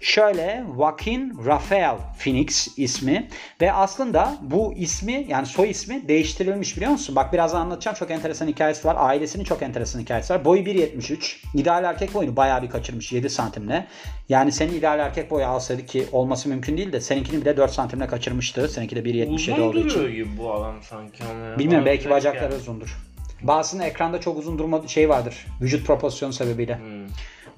Şöyle 0.00 0.64
Joaquin 0.76 1.38
Rafael 1.46 1.96
Phoenix 2.18 2.68
ismi 2.78 3.28
ve 3.60 3.72
aslında 3.72 4.36
bu 4.42 4.74
ismi 4.74 5.26
yani 5.28 5.46
soy 5.46 5.70
ismi 5.70 6.08
değiştirilmiş 6.08 6.76
biliyor 6.76 6.90
musun? 6.90 7.16
Bak 7.16 7.32
birazdan 7.32 7.60
anlatacağım 7.60 7.96
çok 7.96 8.10
enteresan 8.10 8.46
hikayesi 8.46 8.88
var. 8.88 8.96
Ailesinin 8.98 9.44
çok 9.44 9.62
enteresan 9.62 10.00
hikayesi 10.00 10.34
var. 10.34 10.44
Boyu 10.44 10.62
1.73. 10.62 11.36
İdeal 11.54 11.84
erkek 11.84 12.14
boyunu 12.14 12.36
bayağı 12.36 12.62
bir 12.62 12.70
kaçırmış 12.70 13.12
7 13.12 13.30
santimle. 13.30 13.86
Yani 14.28 14.52
senin 14.52 14.74
ideal 14.74 14.98
erkek 14.98 15.30
boyu 15.30 15.46
alsaydı 15.46 15.86
ki 15.86 16.06
olması 16.12 16.48
mümkün 16.48 16.76
değil 16.76 16.92
de 16.92 17.00
seninkini 17.00 17.40
bile 17.40 17.56
4 17.56 17.70
santimle 17.72 18.06
kaçırmıştı. 18.06 18.68
Seninki 18.68 18.96
de 18.96 19.00
1.77 19.00 19.28
Uzun 19.34 19.52
olduğu 19.62 19.78
için. 19.78 19.90
duruyor 19.90 20.10
gibi 20.10 20.38
bu 20.38 20.52
adam 20.52 20.82
sanki. 20.82 21.24
ama. 21.24 21.58
Bilmiyorum 21.58 21.86
belki 21.86 22.10
bacakları 22.10 22.50
geldi. 22.50 22.60
uzundur. 22.60 22.96
Bazısının 23.42 23.82
ekranda 23.82 24.20
çok 24.20 24.38
uzun 24.38 24.58
durma 24.58 24.88
şey 24.88 25.08
vardır. 25.08 25.46
Vücut 25.60 25.86
proporsiyonu 25.86 26.32
sebebiyle. 26.32 26.78
Hmm. 26.78 27.06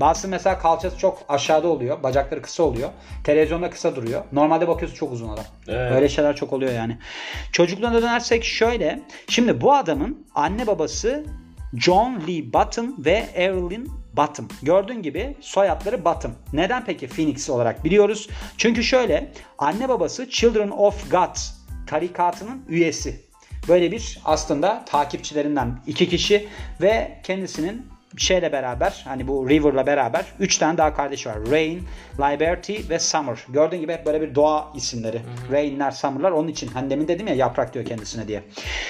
Bazısı 0.00 0.28
mesela 0.28 0.58
kalçası 0.58 0.98
çok 0.98 1.18
aşağıda 1.28 1.68
oluyor. 1.68 2.02
Bacakları 2.02 2.42
kısa 2.42 2.62
oluyor. 2.62 2.90
Televizyonda 3.24 3.70
kısa 3.70 3.96
duruyor. 3.96 4.24
Normalde 4.32 4.68
bakıyorsun 4.68 4.96
çok 4.96 5.12
uzun 5.12 5.28
adam. 5.28 5.44
Evet. 5.68 5.92
Öyle 5.92 6.08
şeyler 6.08 6.36
çok 6.36 6.52
oluyor 6.52 6.72
yani. 6.72 6.98
Çocukluğuna 7.52 8.02
dönersek 8.02 8.44
şöyle. 8.44 9.02
Şimdi 9.28 9.60
bu 9.60 9.74
adamın 9.74 10.26
anne 10.34 10.66
babası 10.66 11.24
John 11.76 12.22
Lee 12.28 12.52
Bottom 12.52 13.04
ve 13.04 13.28
Evelyn 13.34 13.88
Bottom. 14.16 14.48
Gördüğün 14.62 15.02
gibi 15.02 15.36
soyadları 15.40 16.04
Bottom. 16.04 16.32
Neden 16.52 16.84
peki 16.84 17.08
Phoenix 17.08 17.50
olarak 17.50 17.84
biliyoruz? 17.84 18.28
Çünkü 18.56 18.84
şöyle 18.84 19.32
anne 19.58 19.88
babası 19.88 20.30
Children 20.30 20.70
of 20.70 21.10
God 21.10 21.36
tarikatının 21.86 22.64
üyesi. 22.68 23.28
Böyle 23.68 23.92
bir 23.92 24.20
aslında 24.24 24.84
takipçilerinden 24.84 25.78
iki 25.86 26.08
kişi 26.08 26.48
ve 26.80 27.20
kendisinin 27.22 27.86
şeyle 28.16 28.52
beraber 28.52 29.02
hani 29.04 29.28
bu 29.28 29.48
River'la 29.48 29.86
beraber 29.86 30.24
3 30.40 30.58
tane 30.58 30.78
daha 30.78 30.94
kardeşi 30.94 31.28
var. 31.28 31.38
Rain, 31.50 31.82
Liberty 32.18 32.76
ve 32.90 32.98
Summer. 32.98 33.38
Gördüğün 33.48 33.80
gibi 33.80 33.92
hep 33.92 34.06
böyle 34.06 34.20
bir 34.20 34.34
doğa 34.34 34.72
isimleri. 34.74 35.20
Rain'ler, 35.52 35.90
Summer'lar 35.90 36.30
onun 36.30 36.48
için. 36.48 36.68
Hani 36.68 36.90
demin 36.90 37.08
dedim 37.08 37.26
ya 37.26 37.34
yaprak 37.34 37.74
diyor 37.74 37.84
kendisine 37.84 38.28
diye. 38.28 38.42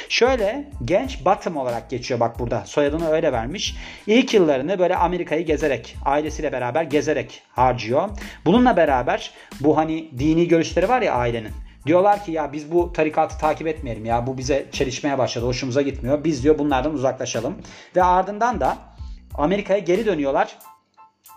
Şöyle 0.08 0.70
genç 0.84 1.24
Bottom 1.24 1.56
olarak 1.56 1.90
geçiyor 1.90 2.20
bak 2.20 2.38
burada. 2.38 2.62
Soyadını 2.66 3.08
öyle 3.08 3.32
vermiş. 3.32 3.76
İlk 4.06 4.34
yıllarını 4.34 4.78
böyle 4.78 4.96
Amerika'yı 4.96 5.46
gezerek, 5.46 5.96
ailesiyle 6.04 6.52
beraber 6.52 6.82
gezerek 6.82 7.42
harcıyor. 7.52 8.08
Bununla 8.44 8.76
beraber 8.76 9.30
bu 9.60 9.76
hani 9.76 10.10
dini 10.18 10.48
görüşleri 10.48 10.88
var 10.88 11.02
ya 11.02 11.14
ailenin. 11.14 11.52
Diyorlar 11.86 12.24
ki 12.24 12.32
ya 12.32 12.52
biz 12.52 12.72
bu 12.72 12.92
tarikatı 12.92 13.38
takip 13.38 13.66
etmeyelim 13.66 14.04
ya 14.04 14.26
bu 14.26 14.38
bize 14.38 14.66
çelişmeye 14.72 15.18
başladı 15.18 15.46
hoşumuza 15.46 15.82
gitmiyor. 15.82 16.24
Biz 16.24 16.42
diyor 16.42 16.58
bunlardan 16.58 16.94
uzaklaşalım. 16.94 17.54
Ve 17.96 18.02
ardından 18.02 18.60
da 18.60 18.78
Amerika'ya 19.34 19.78
geri 19.78 20.06
dönüyorlar. 20.06 20.58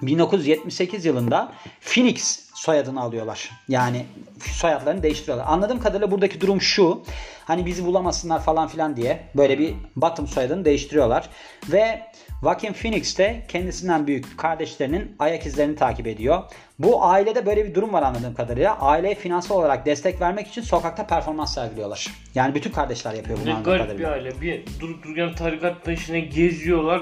1978 0.01 1.05
yılında 1.05 1.53
Phoenix 1.81 2.50
soyadını 2.61 3.01
alıyorlar. 3.01 3.49
Yani 3.67 4.05
soyadlarını 4.39 5.03
değiştiriyorlar. 5.03 5.45
Anladığım 5.47 5.79
kadarıyla 5.79 6.11
buradaki 6.11 6.41
durum 6.41 6.61
şu. 6.61 7.03
Hani 7.45 7.65
bizi 7.65 7.85
bulamasınlar 7.85 8.43
falan 8.43 8.67
filan 8.67 8.97
diye 8.97 9.23
böyle 9.35 9.59
bir 9.59 9.73
Bottom 9.95 10.27
soyadını 10.27 10.65
değiştiriyorlar. 10.65 11.29
Ve 11.71 12.01
Joaquin 12.41 12.73
Phoenix 12.73 13.17
de 13.17 13.45
kendisinden 13.47 14.07
büyük 14.07 14.37
kardeşlerinin 14.37 15.15
ayak 15.19 15.45
izlerini 15.45 15.75
takip 15.75 16.07
ediyor. 16.07 16.43
Bu 16.79 17.03
ailede 17.03 17.45
böyle 17.45 17.65
bir 17.65 17.75
durum 17.75 17.93
var 17.93 18.03
anladığım 18.03 18.35
kadarıyla. 18.35 18.79
Aileye 18.79 19.15
finansal 19.15 19.55
olarak 19.55 19.85
destek 19.85 20.21
vermek 20.21 20.47
için 20.47 20.61
sokakta 20.61 21.07
performans 21.07 21.53
sergiliyorlar. 21.53 22.07
Yani 22.35 22.55
bütün 22.55 22.71
kardeşler 22.71 23.13
yapıyor 23.13 23.37
bunu 23.37 23.49
Ne 23.49 23.53
anladığım 23.53 23.73
garip 23.73 23.99
bir 23.99 24.03
kadarıyla. 24.03 24.11
aile. 24.11 24.41
Bir 24.41 24.79
durup 24.79 25.03
dururken 25.03 25.35
tarikat 25.35 25.85
peşine 25.85 26.19
geziyorlar. 26.19 27.01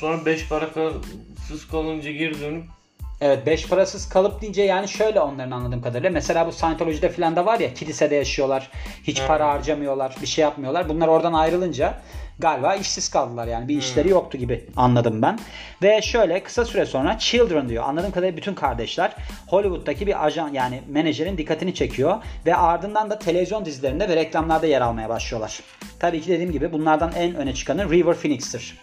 Sonra 0.00 0.26
beş 0.26 0.48
parasız 0.48 1.68
kalınca 1.70 2.10
geri 2.10 2.40
dönüp 2.40 2.75
Evet 3.20 3.46
beş 3.46 3.68
parasız 3.68 4.08
kalıp 4.08 4.40
deyince 4.40 4.62
yani 4.62 4.88
şöyle 4.88 5.20
onların 5.20 5.50
anladığım 5.50 5.82
kadarıyla. 5.82 6.10
Mesela 6.10 6.46
bu 6.46 6.52
Scientology'de 6.52 7.08
falan 7.08 7.36
da 7.36 7.46
var 7.46 7.60
ya 7.60 7.74
kilisede 7.74 8.14
yaşıyorlar. 8.14 8.70
Hiç 9.04 9.22
para 9.26 9.48
harcamıyorlar. 9.48 10.16
Bir 10.22 10.26
şey 10.26 10.42
yapmıyorlar. 10.42 10.88
Bunlar 10.88 11.08
oradan 11.08 11.32
ayrılınca 11.32 11.94
galiba 12.38 12.74
işsiz 12.74 13.08
kaldılar 13.08 13.46
yani. 13.46 13.68
Bir 13.68 13.78
işleri 13.78 14.08
yoktu 14.08 14.38
gibi 14.38 14.64
anladım 14.76 15.22
ben. 15.22 15.38
Ve 15.82 16.02
şöyle 16.02 16.42
kısa 16.42 16.64
süre 16.64 16.86
sonra 16.86 17.18
Children 17.18 17.68
diyor. 17.68 17.84
Anladığım 17.84 18.10
kadarıyla 18.10 18.36
bütün 18.36 18.54
kardeşler 18.54 19.12
Hollywood'daki 19.46 20.06
bir 20.06 20.26
ajan 20.26 20.52
yani 20.52 20.82
menajerin 20.88 21.38
dikkatini 21.38 21.74
çekiyor. 21.74 22.16
Ve 22.46 22.56
ardından 22.56 23.10
da 23.10 23.18
televizyon 23.18 23.64
dizilerinde 23.64 24.08
ve 24.08 24.16
reklamlarda 24.16 24.66
yer 24.66 24.80
almaya 24.80 25.08
başlıyorlar. 25.08 25.60
Tabii 26.00 26.20
ki 26.20 26.28
dediğim 26.28 26.52
gibi 26.52 26.72
bunlardan 26.72 27.12
en 27.12 27.34
öne 27.34 27.54
çıkanı 27.54 27.90
River 27.90 28.14
Phoenix'tir. 28.14 28.78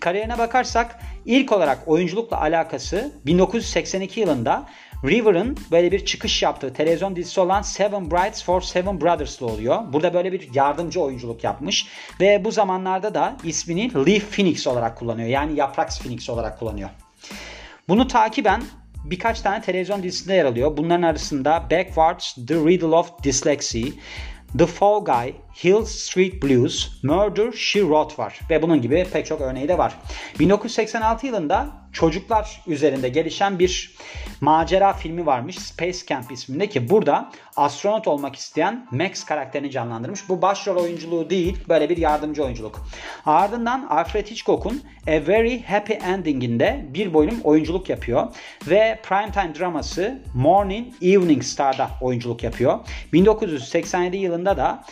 Kariyerine 0.00 0.38
bakarsak 0.38 0.98
ilk 1.24 1.52
olarak 1.52 1.78
oyunculukla 1.86 2.40
alakası 2.40 3.12
1982 3.26 4.20
yılında 4.20 4.66
River'ın 5.04 5.58
böyle 5.70 5.92
bir 5.92 6.04
çıkış 6.04 6.42
yaptığı 6.42 6.72
televizyon 6.72 7.16
dizisi 7.16 7.40
olan 7.40 7.62
Seven 7.62 8.10
Brides 8.10 8.44
for 8.44 8.60
Seven 8.60 9.00
Brothers'lı 9.00 9.46
oluyor. 9.46 9.92
Burada 9.92 10.14
böyle 10.14 10.32
bir 10.32 10.54
yardımcı 10.54 11.00
oyunculuk 11.00 11.44
yapmış 11.44 11.86
ve 12.20 12.44
bu 12.44 12.50
zamanlarda 12.50 13.14
da 13.14 13.36
ismini 13.44 13.94
Leaf 13.94 14.36
Phoenix 14.36 14.66
olarak 14.66 14.98
kullanıyor. 14.98 15.28
Yani 15.28 15.58
Yaprak 15.58 15.90
Phoenix 16.02 16.30
olarak 16.30 16.58
kullanıyor. 16.58 16.90
Bunu 17.88 18.08
takiben 18.08 18.62
birkaç 19.04 19.40
tane 19.40 19.62
televizyon 19.62 20.02
dizisinde 20.02 20.34
yer 20.34 20.44
alıyor. 20.44 20.76
Bunların 20.76 21.02
arasında 21.02 21.66
Backwards, 21.70 22.34
The 22.34 22.54
Riddle 22.54 22.86
of 22.86 23.24
Dyslexy, 23.24 23.84
The 24.58 24.66
Fall 24.66 25.04
Guy, 25.04 25.32
Hill 25.64 25.84
Street 25.84 26.42
Blues, 26.42 27.02
Murder, 27.02 27.52
She 27.52 27.80
Wrote 27.80 28.22
var. 28.22 28.40
Ve 28.50 28.62
bunun 28.62 28.82
gibi 28.82 29.06
pek 29.12 29.26
çok 29.26 29.40
örneği 29.40 29.68
de 29.68 29.78
var. 29.78 29.94
1986 30.38 31.26
yılında 31.26 31.70
çocuklar 31.92 32.62
üzerinde 32.66 33.08
gelişen 33.08 33.58
bir 33.58 33.94
macera 34.40 34.92
filmi 34.92 35.26
varmış. 35.26 35.58
Space 35.58 35.98
Camp 36.06 36.32
isminde 36.32 36.68
ki 36.68 36.90
burada 36.90 37.30
astronot 37.56 38.08
olmak 38.08 38.36
isteyen 38.36 38.86
Max 38.90 39.24
karakterini 39.24 39.70
canlandırmış. 39.70 40.28
Bu 40.28 40.42
başrol 40.42 40.76
oyunculuğu 40.76 41.30
değil 41.30 41.58
böyle 41.68 41.88
bir 41.88 41.96
yardımcı 41.96 42.44
oyunculuk. 42.44 42.86
Ardından 43.26 43.86
Alfred 43.90 44.26
Hitchcock'un 44.26 44.82
A 45.06 45.26
Very 45.26 45.62
Happy 45.62 45.92
Ending'inde 45.92 46.86
bir 46.94 47.14
bölüm 47.14 47.40
oyunculuk 47.44 47.88
yapıyor. 47.88 48.26
Ve 48.66 49.00
primetime 49.02 49.54
draması 49.58 50.22
Morning 50.34 50.86
Evening 51.02 51.42
Star'da 51.42 51.90
oyunculuk 52.00 52.42
yapıyor. 52.42 52.78
1987 53.12 54.16
yılında 54.16 54.56
da 54.56 54.84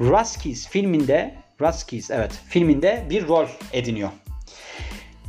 Ruskies 0.00 0.68
filminde 0.68 1.34
Ruskies 1.60 2.10
evet 2.10 2.32
filminde 2.48 3.06
bir 3.10 3.28
rol 3.28 3.46
ediniyor. 3.72 4.10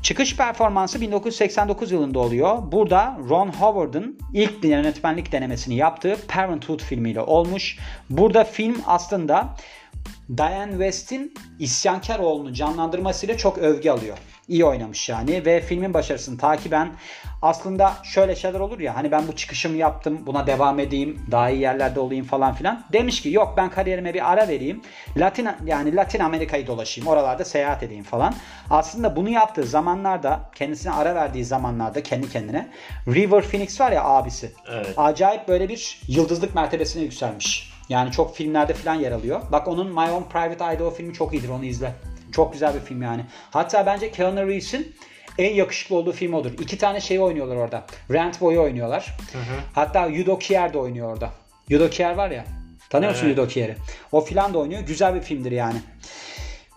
Çıkış 0.02 0.38
performansı 0.38 1.02
1989 1.02 1.92
yılında 1.92 2.20
oluyor. 2.20 2.72
Burada 2.72 3.18
Ron 3.30 3.48
Howard'ın 3.48 4.20
ilk 4.34 4.64
yönetmenlik 4.64 5.32
denemesini 5.32 5.76
yaptığı 5.76 6.18
Parenthood 6.28 6.80
filmiyle 6.80 7.22
olmuş. 7.22 7.80
Burada 8.10 8.44
film 8.44 8.78
aslında 8.86 9.56
Diane 10.38 10.72
West'in 10.72 11.34
isyankar 11.60 12.20
oğlunu 12.20 12.54
canlandırmasıyla 12.54 13.38
çok 13.38 13.58
övgü 13.58 13.90
alıyor. 13.90 14.18
İyi 14.48 14.66
oynamış 14.66 15.10
yani 15.10 15.46
ve 15.46 15.62
filmin 15.62 15.94
başarısını 15.94 16.38
takiben 16.38 16.92
aslında 17.42 17.94
şöyle 18.04 18.36
şeyler 18.36 18.60
olur 18.60 18.80
ya 18.80 18.96
hani 18.96 19.12
ben 19.12 19.28
bu 19.28 19.36
çıkışımı 19.36 19.78
yaptım 19.78 20.20
buna 20.26 20.48
devam 20.48 20.80
edeyim 20.80 21.22
daha 21.32 21.50
iyi 21.50 21.62
yerlerde 21.62 22.00
olayım 22.00 22.26
falan 22.26 22.54
filan. 22.54 22.86
Demiş 22.94 23.22
ki 23.22 23.30
yok 23.30 23.54
ben 23.58 23.70
kariyerime 23.70 24.14
bir 24.14 24.32
ara 24.32 24.48
vereyim. 24.48 24.82
Latin 25.18 25.48
yani 25.66 25.96
Latin 25.96 26.20
Amerika'yı 26.20 26.68
dolaşayım 26.68 27.08
oralarda 27.08 27.46
seyahat 27.46 27.84
edeyim 27.84 28.04
falan. 28.04 28.34
Aslında 28.70 29.16
bunu 29.16 29.30
yaptığı 29.30 29.64
zamanlarda 29.64 30.40
kendisine 30.56 30.92
ara 30.92 31.16
verdiği 31.16 31.46
zamanlarda 31.46 32.04
kendi 32.04 32.30
kendine 32.30 32.70
River 33.08 33.42
Phoenix 33.42 33.82
var 33.82 33.92
ya 33.92 34.04
abisi. 34.04 34.52
Evet. 34.72 34.94
Acayip 34.98 35.48
böyle 35.48 35.70
bir 35.70 36.02
yıldızlık 36.08 36.56
mertebesine 36.56 37.04
yükselmiş. 37.04 37.76
Yani 37.90 38.12
çok 38.12 38.36
filmlerde 38.36 38.74
falan 38.74 38.96
yer 38.96 39.12
alıyor. 39.12 39.42
Bak 39.52 39.68
onun 39.68 39.88
My 39.88 40.12
Own 40.12 40.30
Private 40.30 40.76
Idaho 40.76 40.92
filmi 40.92 41.14
çok 41.14 41.34
iyidir 41.34 41.50
onu 41.50 41.66
izle. 41.66 41.94
Çok 42.36 42.54
güzel 42.54 42.76
bir 42.76 42.80
film 42.80 43.02
yani. 43.02 43.22
Hatta 43.52 43.86
bence 43.86 44.12
Keanu 44.12 44.48
Reeves'in 44.48 44.96
en 45.38 45.54
yakışıklı 45.54 45.96
olduğu 45.96 46.12
film 46.12 46.34
odur. 46.34 46.52
İki 46.60 46.78
tane 46.78 47.02
şey 47.02 47.20
oynuyorlar 47.20 47.56
orada. 47.56 47.86
Rent 48.12 48.42
Boy'u 48.42 48.62
oynuyorlar. 48.62 49.18
Hatta 49.74 50.08
Udo 50.08 50.40
Kier 50.40 50.74
de 50.74 50.78
oynuyor 50.78 51.14
orada. 51.14 51.30
Udo 51.72 51.90
Kier 51.90 52.16
var 52.16 52.32
ya. 52.32 52.46
Tanıyor 52.90 53.12
musun 53.12 53.26
Evet. 53.26 53.40
Udo 53.40 53.48
Kier'i? 53.48 53.76
O 54.12 54.22
filan 54.22 54.54
da 54.54 54.60
oynuyor. 54.60 54.82
Güzel 54.82 55.16
bir 55.16 55.22
filmdir 55.22 55.52
yani. 55.52 55.78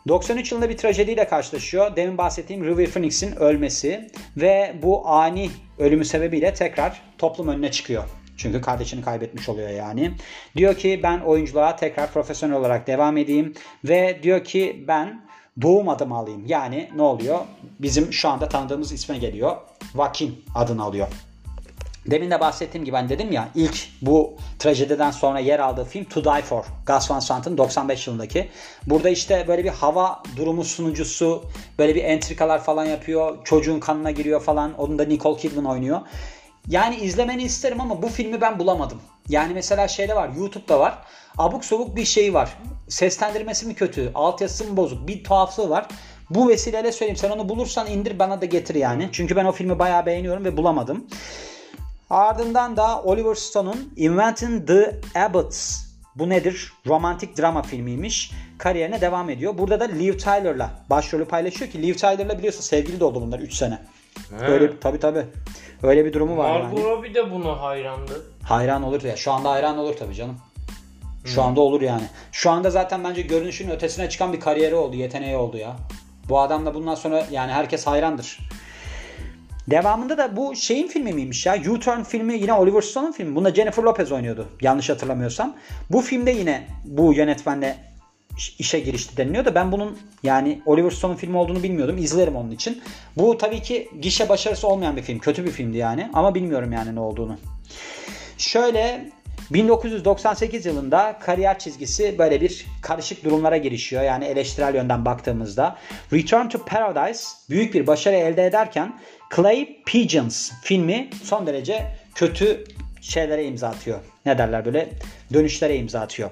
93 0.09 0.53
yılında 0.53 0.69
bir 0.69 0.77
trajediyle 0.77 1.29
karşılaşıyor. 1.29 1.97
Demin 1.97 2.19
bahsettiğim 2.19 2.65
River 2.65 2.87
Phoenix'in 2.87 3.37
ölmesi 3.37 4.11
ve 4.37 4.75
bu 4.83 5.09
ani 5.09 5.51
ölümü 5.79 6.05
sebebiyle 6.05 6.55
tekrar 6.55 7.03
toplum 7.19 7.49
önüne 7.49 7.71
çıkıyor. 7.71 8.05
Çünkü 8.37 8.61
kardeşini 8.61 9.05
kaybetmiş 9.05 9.49
oluyor 9.49 9.71
yani. 9.71 10.11
Diyor 10.57 10.75
ki 10.75 11.01
ben 11.03 11.21
oyunculuğa 11.21 11.77
tekrar 11.77 12.13
profesyonel 12.13 12.57
olarak 12.57 12.87
devam 12.87 13.17
edeyim 13.17 13.55
ve 13.85 14.19
diyor 14.23 14.45
ki 14.45 14.85
ben 14.89 15.28
doğum 15.63 15.89
adımı 15.89 16.17
alayım. 16.17 16.45
Yani 16.47 16.91
ne 16.97 17.03
oluyor? 17.03 17.39
Bizim 17.81 18.13
şu 18.13 18.29
anda 18.29 18.49
tanıdığımız 18.49 18.93
isme 18.93 19.19
geliyor. 19.19 19.57
Joaquin 19.95 20.45
adını 20.55 20.83
alıyor. 20.83 21.09
Demin 22.11 22.31
de 22.31 22.41
bahsettiğim 22.41 22.85
gibi 22.85 22.95
ben 22.95 23.09
dedim 23.09 23.33
ya 23.33 23.49
ilk 23.55 23.89
bu 24.03 24.35
trajediden 24.59 25.11
sonra 25.11 25.39
yer 25.39 25.59
aldığı 25.59 25.85
film 25.85 26.05
To 26.05 26.25
Die 26.25 26.43
For. 26.43 26.65
Gus 26.87 27.11
Van 27.11 27.21
Sant'ın 27.21 27.59
95 27.59 28.07
yılındaki. 28.07 28.49
Burada 28.87 29.09
işte 29.11 29.45
böyle 29.49 29.65
bir 29.65 29.69
hava 29.71 30.23
durumu 30.37 30.65
sunucusu 30.65 31.45
böyle 31.79 31.95
bir 31.95 32.05
entrikalar 32.05 32.65
falan 32.65 32.85
yapıyor. 32.85 33.39
Çocuğun 33.45 33.81
kanına 33.81 34.11
giriyor 34.11 34.43
falan. 34.43 34.75
Onun 34.79 34.99
da 34.99 35.05
Nicole 35.05 35.41
Kidman 35.41 35.65
oynuyor. 35.65 36.01
Yani 36.69 36.97
izlemeni 36.97 37.43
isterim 37.43 37.81
ama 37.81 38.03
bu 38.03 38.09
filmi 38.09 38.41
ben 38.41 38.59
bulamadım. 38.59 39.01
Yani 39.29 39.55
mesela 39.55 39.89
şeyde 39.89 40.17
var 40.17 40.29
YouTube'da 40.37 40.81
var. 40.81 40.99
Abuk 41.39 41.65
sabuk 41.65 41.97
bir 41.97 42.05
şey 42.05 42.35
var. 42.35 42.57
Seslendirmesi 42.89 43.67
mi 43.67 43.75
kötü? 43.75 44.11
Altyazısı 44.15 44.65
mı 44.65 44.77
bozuk? 44.77 45.09
Bir 45.09 45.25
tuhaflığı 45.25 45.71
var. 45.71 45.87
Bu 46.31 46.49
vesileyle 46.49 46.93
söyleyeyim. 46.93 47.17
Sen 47.17 47.31
onu 47.31 47.49
bulursan 47.49 47.87
indir 47.87 48.19
bana 48.19 48.41
da 48.41 48.45
getir 48.45 48.75
yani. 48.75 49.09
Çünkü 49.13 49.37
ben 49.37 49.45
o 49.45 49.53
filmi 49.53 49.79
bayağı 49.79 50.07
beğeniyorum 50.07 50.45
ve 50.45 50.57
bulamadım. 50.57 51.07
Ardından 52.11 52.77
da 52.77 53.03
Oliver 53.03 53.35
Stone'un 53.35 53.93
Inventing 53.97 54.67
the 54.67 55.01
Abbots. 55.15 55.89
Bu 56.15 56.29
nedir? 56.29 56.73
Romantik 56.87 57.39
drama 57.39 57.63
filmiymiş. 57.63 58.33
Kariyerine 58.59 59.01
devam 59.01 59.31
ediyor. 59.31 59.59
Burada 59.59 59.81
da 59.81 59.85
Liv 59.85 60.19
Tyler'la 60.19 60.71
başrolü 60.91 61.25
paylaşıyor 61.25 61.71
ki 61.71 61.83
Liv 61.83 61.95
Tyler'la 61.95 62.39
biliyorsun 62.39 62.61
sevgili 62.61 63.01
de 63.01 63.05
oldu 63.05 63.21
bunlar 63.21 63.39
3 63.39 63.55
sene. 63.55 63.79
He. 64.39 64.47
Öyle 64.47 64.81
tabi 64.81 65.01
tabi. 65.01 65.25
Öyle 65.83 66.05
bir 66.05 66.13
durumu 66.13 66.37
var 66.37 66.61
Margot 66.61 66.79
yani. 66.79 66.91
Robbie 66.91 67.15
de 67.15 67.31
buna 67.31 67.61
hayrandı. 67.63 68.27
Hayran 68.49 68.83
olur 68.83 69.03
ya. 69.03 69.17
Şu 69.17 69.33
anda 69.33 69.51
hayran 69.51 69.79
olur 69.79 69.95
tabii 69.97 70.15
canım. 70.15 70.37
Şu 71.25 71.43
anda 71.43 71.61
olur 71.61 71.81
yani. 71.81 72.03
Şu 72.33 72.51
anda 72.51 72.71
zaten 72.71 73.05
bence 73.05 73.23
görünüşün 73.23 73.71
ötesine 73.71 74.09
çıkan 74.09 74.33
bir 74.33 74.41
kariyeri 74.41 74.75
oldu, 74.75 74.97
yeteneği 74.97 75.37
oldu 75.37 75.57
ya. 75.57 75.77
Bu 76.29 76.41
adam 76.41 76.67
da 76.67 76.75
bundan 76.75 76.95
sonra 76.95 77.27
yani 77.31 77.53
herkes 77.53 77.87
hayrandır. 77.87 78.39
Devamında 79.71 80.19
da 80.19 80.37
bu 80.37 80.57
şeyin 80.57 80.89
filmi 80.89 81.13
miymiş 81.13 81.47
ya? 81.47 81.57
U-Turn 81.71 82.03
filmi 82.03 82.35
yine 82.35 82.53
Oliver 82.53 82.81
Stone'un 82.81 83.13
filmi. 83.13 83.37
Bunda 83.37 83.55
Jennifer 83.55 83.83
Lopez 83.83 84.13
oynuyordu. 84.13 84.49
Yanlış 84.61 84.91
hatırlamıyorsam. 84.91 85.57
Bu 85.91 86.01
filmde 86.01 86.31
yine 86.31 86.67
bu 86.85 87.15
yönetmenle 87.15 87.77
iş- 88.37 88.57
işe 88.61 88.81
girişti 88.81 89.17
deniliyor 89.17 89.45
da 89.45 89.55
ben 89.55 89.73
bunun 89.73 89.99
yani 90.23 90.63
Oliver 90.67 90.91
Stone'un 90.91 91.17
filmi 91.17 91.37
olduğunu 91.37 91.63
bilmiyordum. 91.63 91.99
İzlerim 91.99 92.37
onun 92.37 92.51
için. 92.51 92.83
Bu 93.17 93.39
tabii 93.39 93.63
ki 93.63 93.89
gişe 94.01 94.29
başarısı 94.29 94.69
olmayan 94.69 94.97
bir 94.97 95.03
film. 95.03 95.19
Kötü 95.19 95.45
bir 95.45 95.51
filmdi 95.51 95.77
yani. 95.77 96.11
Ama 96.15 96.35
bilmiyorum 96.35 96.73
yani 96.73 96.95
ne 96.95 97.01
olduğunu. 97.01 97.39
Şöyle 98.39 99.11
1998 99.51 100.67
yılında 100.67 101.19
kariyer 101.21 101.59
çizgisi 101.59 102.19
böyle 102.19 102.41
bir 102.41 102.67
karışık 102.83 103.25
durumlara 103.25 103.57
girişiyor. 103.57 104.03
Yani 104.03 104.25
eleştirel 104.25 104.75
yönden 104.75 105.05
baktığımızda. 105.05 105.79
Return 106.13 106.49
to 106.49 106.65
Paradise 106.65 107.25
büyük 107.51 107.75
bir 107.75 107.87
başarı 107.87 108.17
elde 108.17 108.47
ederken 108.47 108.99
Clay 109.37 109.69
Pigeons 109.87 110.53
filmi 110.63 111.11
son 111.23 111.47
derece 111.47 111.87
kötü 112.15 112.65
şeylere 113.01 113.45
imza 113.45 113.69
atıyor. 113.69 113.99
Ne 114.27 114.39
derler 114.39 114.65
böyle 114.65 114.89
dönüşlere 115.33 115.77
imza 115.77 116.01
atıyor. 116.01 116.31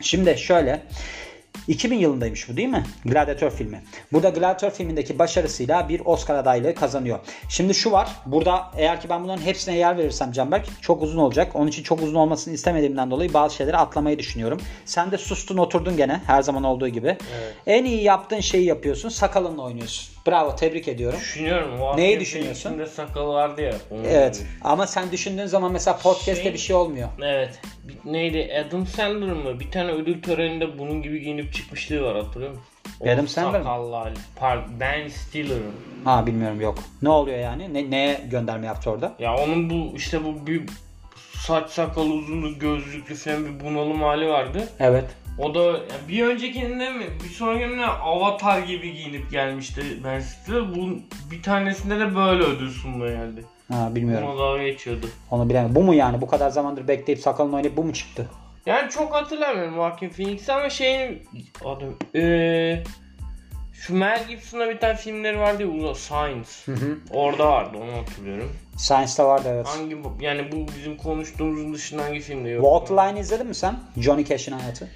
Şimdi 0.00 0.38
şöyle 0.38 0.82
2000 1.68 1.98
yılındaymış 1.98 2.48
bu 2.48 2.56
değil 2.56 2.68
mi? 2.68 2.84
Gladiator 3.04 3.50
filmi. 3.50 3.82
Burada 4.12 4.28
Gladiator 4.28 4.70
filmindeki 4.70 5.18
başarısıyla 5.18 5.88
bir 5.88 6.02
Oscar 6.04 6.34
adaylığı 6.34 6.74
kazanıyor. 6.74 7.18
Şimdi 7.48 7.74
şu 7.74 7.92
var. 7.92 8.08
Burada 8.26 8.70
eğer 8.76 9.00
ki 9.00 9.08
ben 9.08 9.24
bunların 9.24 9.42
hepsine 9.42 9.76
yer 9.76 9.98
verirsem 9.98 10.32
Canberk 10.32 10.66
çok 10.82 11.02
uzun 11.02 11.18
olacak. 11.18 11.56
Onun 11.56 11.66
için 11.66 11.82
çok 11.82 12.02
uzun 12.02 12.14
olmasını 12.14 12.54
istemediğimden 12.54 13.10
dolayı 13.10 13.34
bazı 13.34 13.54
şeyleri 13.54 13.76
atlamayı 13.76 14.18
düşünüyorum. 14.18 14.60
Sen 14.84 15.10
de 15.10 15.18
sustun 15.18 15.56
oturdun 15.56 15.96
gene 15.96 16.20
her 16.26 16.42
zaman 16.42 16.64
olduğu 16.64 16.88
gibi. 16.88 17.16
En 17.66 17.84
iyi 17.84 18.02
yaptığın 18.02 18.40
şeyi 18.40 18.64
yapıyorsun. 18.64 19.08
Sakalınla 19.08 19.62
oynuyorsun. 19.62 20.17
Bravo 20.28 20.56
tebrik 20.56 20.88
ediyorum. 20.88 21.18
Düşünüyorum. 21.18 21.80
O 21.80 21.96
Neyi 21.96 22.20
düşünüyorsun? 22.20 22.70
İçinde 22.70 22.86
sakal 22.86 23.28
vardı 23.28 23.62
ya. 23.62 23.74
Evet. 24.06 24.44
Ama 24.64 24.86
sen 24.86 25.12
düşündüğün 25.12 25.46
zaman 25.46 25.72
mesela 25.72 25.96
podcast'te 25.96 26.42
Şey- 26.42 26.52
bir 26.52 26.58
şey 26.58 26.76
olmuyor. 26.76 27.08
Evet. 27.22 27.60
Neydi? 28.04 28.64
Adam 28.68 28.86
Sandler 28.86 29.32
mı? 29.32 29.60
Bir 29.60 29.70
tane 29.70 29.92
ödül 29.92 30.22
töreninde 30.22 30.78
bunun 30.78 31.02
gibi 31.02 31.20
giyinip 31.20 31.54
çıkmışlığı 31.54 32.02
var 32.02 32.16
hatırlıyor 32.24 32.50
musun? 32.50 32.64
Adam 33.02 33.28
Sandler? 33.28 33.58
Sakallı 33.58 33.94
hali. 33.94 34.60
Ben 34.80 35.08
Stiller'ın. 35.08 35.72
Ha 36.04 36.26
bilmiyorum 36.26 36.60
yok. 36.60 36.78
Ne 37.02 37.08
oluyor 37.08 37.38
yani? 37.38 37.74
Ne, 37.74 37.90
neye 37.90 38.20
gönderme 38.30 38.66
yaptı 38.66 38.90
orada? 38.90 39.14
Ya 39.18 39.36
onun 39.36 39.70
bu 39.70 39.96
işte 39.96 40.24
bu 40.24 40.46
bir 40.46 40.62
saç 41.38 41.70
sakal 41.70 42.06
uzunlu 42.06 42.58
gözlüklü 42.58 43.14
falan 43.14 43.46
bir 43.46 43.64
bunalım 43.64 44.02
hali 44.02 44.28
vardı. 44.28 44.68
Evet. 44.80 45.04
O 45.38 45.54
da 45.54 45.60
ya 45.64 45.78
bir 46.08 46.22
öncekinde 46.26 46.90
mi 46.90 47.04
bir 47.24 47.28
sonrakinde 47.28 47.86
avatar 47.86 48.58
gibi 48.58 48.92
giyinip 48.92 49.30
gelmişti 49.30 49.82
Ben 50.04 50.20
Stiller. 50.20 50.74
Bu 50.76 50.98
bir 51.30 51.42
tanesinde 51.42 52.00
de 52.00 52.14
böyle 52.16 52.42
ödül 52.42 52.70
sunmaya 52.70 53.10
geldi. 53.24 53.44
Ha 53.72 53.88
bilmiyorum. 53.94 54.28
Ona 54.28 54.38
dalga 54.38 54.62
geçiyordu. 54.62 55.06
Onu 55.30 55.48
bilemem. 55.48 55.74
Bu 55.74 55.82
mu 55.82 55.94
yani? 55.94 56.20
Bu 56.20 56.26
kadar 56.26 56.50
zamandır 56.50 56.88
bekleyip 56.88 57.20
sakalını 57.20 57.56
oynayıp 57.56 57.76
bu 57.76 57.84
mu 57.84 57.92
çıktı? 57.92 58.26
Yani 58.66 58.90
çok 58.90 59.14
hatırlamıyorum 59.14 59.74
Joaquin 59.74 60.08
Phoenix 60.08 60.48
ama 60.50 60.70
şeyin 60.70 61.22
adı 61.64 61.84
eee 62.14 62.84
şu 63.72 63.96
Mel 63.96 64.24
Gibson'da 64.28 64.70
bir 64.70 64.78
tane 64.80 64.96
filmleri 64.96 65.38
vardı 65.38 65.62
ya 65.62 65.68
Uza 65.68 65.94
Science. 65.94 66.48
Hı 66.64 66.72
hı. 66.72 66.98
Orada 67.10 67.46
vardı 67.50 67.78
onu 67.82 67.92
hatırlıyorum. 68.00 68.52
Science'da 68.76 69.26
vardı 69.28 69.48
evet. 69.52 69.66
Hangi 69.66 70.04
bu- 70.04 70.16
yani 70.20 70.52
bu 70.52 70.56
bizim 70.76 70.96
konuştuğumuzun 70.96 71.74
dışında 71.74 72.02
hangi 72.04 72.20
filmde 72.20 72.48
yok? 72.48 72.64
Walk 72.64 72.90
Line 73.08 73.20
izledin 73.20 73.46
mi 73.46 73.54
sen? 73.54 73.74
Johnny 73.96 74.24
Cash'in 74.24 74.52
hayatı. 74.52 74.88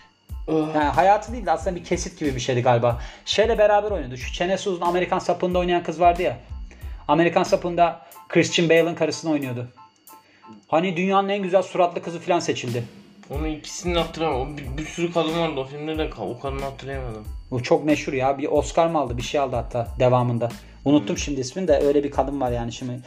Yani 0.49 0.77
hayatı 0.77 1.33
değil 1.33 1.47
de 1.47 1.51
aslında 1.51 1.77
bir 1.77 1.85
kesit 1.85 2.19
gibi 2.19 2.35
bir 2.35 2.41
şeydi 2.41 2.63
galiba. 2.63 3.01
Şeyle 3.25 3.59
beraber 3.59 3.91
oynadı. 3.91 4.19
Şu 4.19 4.33
çenesi 4.33 4.69
uzun 4.69 4.81
Amerikan 4.81 5.19
sapında 5.19 5.59
oynayan 5.59 5.83
kız 5.83 6.01
vardı 6.01 6.23
ya. 6.23 6.39
Amerikan 7.09 7.43
sapında 7.43 8.01
Christian 8.29 8.69
Bale'ın 8.69 8.95
karısını 8.95 9.31
oynuyordu. 9.31 9.69
Hani 10.69 10.97
dünyanın 10.97 11.29
en 11.29 11.43
güzel 11.43 11.63
suratlı 11.63 12.03
kızı 12.03 12.21
falan 12.21 12.41
seçildi. 12.41 12.85
Onu 13.31 13.49
ikisini 13.49 13.99
hatırlamıyorum. 13.99 14.59
Bir, 14.59 14.79
bir 14.79 14.87
sürü 14.87 15.13
kadın 15.13 15.41
vardı 15.41 15.61
o 15.61 15.65
filmde 15.65 15.99
de 15.99 16.11
o 16.19 16.41
kadını 16.41 16.63
hatırlayamadım. 16.63 17.25
Bu 17.51 17.63
çok 17.63 17.85
meşhur 17.85 18.13
ya. 18.13 18.39
Bir 18.39 18.49
Oscar 18.49 18.87
mı 18.87 18.99
aldı? 18.99 19.17
Bir 19.17 19.23
şey 19.23 19.41
aldı 19.41 19.57
hatta 19.57 19.89
devamında. 19.99 20.49
Unuttum 20.85 21.19
şimdi 21.19 21.41
ismini 21.41 21.69
de 21.69 21.79
öyle 21.79 22.05
bir 22.05 22.11
kadın 22.11 22.41
var 22.41 22.51
yani 22.51 22.73
şimdi. 22.73 23.01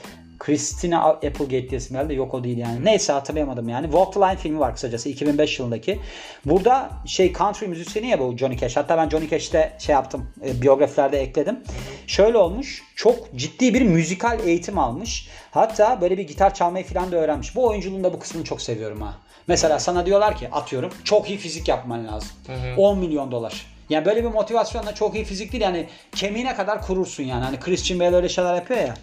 Christina 0.45 1.03
Applegate 1.03 1.69
diye 1.69 1.77
isim. 1.77 2.11
Yok 2.11 2.33
o 2.33 2.43
değil 2.43 2.57
yani. 2.57 2.85
Neyse 2.85 3.13
hatırlayamadım 3.13 3.69
yani. 3.69 3.85
Walk 3.85 4.13
the 4.13 4.19
Line 4.19 4.37
filmi 4.37 4.59
var 4.59 4.73
kısacası 4.73 5.09
2005 5.09 5.59
yılındaki. 5.59 5.99
Burada 6.45 6.89
şey 7.05 7.33
country 7.33 7.65
müzisyeni 7.67 8.07
ya 8.07 8.19
bu 8.19 8.37
Johnny 8.37 8.57
Cash. 8.57 8.77
Hatta 8.77 8.97
ben 8.97 9.09
Johnny 9.09 9.29
Cash'te 9.29 9.73
şey 9.79 9.93
yaptım. 9.93 10.29
E, 10.45 10.61
biyografilerde 10.61 11.19
ekledim. 11.19 11.59
Şöyle 12.07 12.37
olmuş. 12.37 12.83
Çok 12.95 13.35
ciddi 13.35 13.73
bir 13.73 13.81
müzikal 13.81 14.39
eğitim 14.47 14.77
almış. 14.77 15.27
Hatta 15.51 16.01
böyle 16.01 16.17
bir 16.17 16.27
gitar 16.27 16.53
çalmayı 16.53 16.85
falan 16.85 17.11
da 17.11 17.15
öğrenmiş. 17.15 17.55
Bu 17.55 17.67
oyunculuğun 17.67 18.03
da 18.03 18.13
bu 18.13 18.19
kısmını 18.19 18.43
çok 18.43 18.61
seviyorum 18.61 19.01
ha. 19.01 19.13
Mesela 19.47 19.79
sana 19.79 20.05
diyorlar 20.05 20.37
ki 20.37 20.49
atıyorum 20.51 20.93
çok 21.03 21.29
iyi 21.29 21.37
fizik 21.37 21.67
yapman 21.67 22.07
lazım. 22.07 22.29
10 22.77 22.97
milyon 22.97 23.31
dolar. 23.31 23.65
Yani 23.89 24.05
böyle 24.05 24.23
bir 24.23 24.29
motivasyonla 24.29 24.95
çok 24.95 25.15
iyi 25.15 25.25
fizik 25.25 25.51
değil 25.51 25.63
yani 25.63 25.87
kemiğine 26.15 26.55
kadar 26.55 26.81
kurursun 26.81 27.23
yani. 27.23 27.43
Hani 27.43 27.59
Christian 27.59 27.99
Bale 27.99 28.15
öyle 28.15 28.29
şeyler 28.29 28.55
yapıyor 28.55 28.79
ya. 28.79 28.93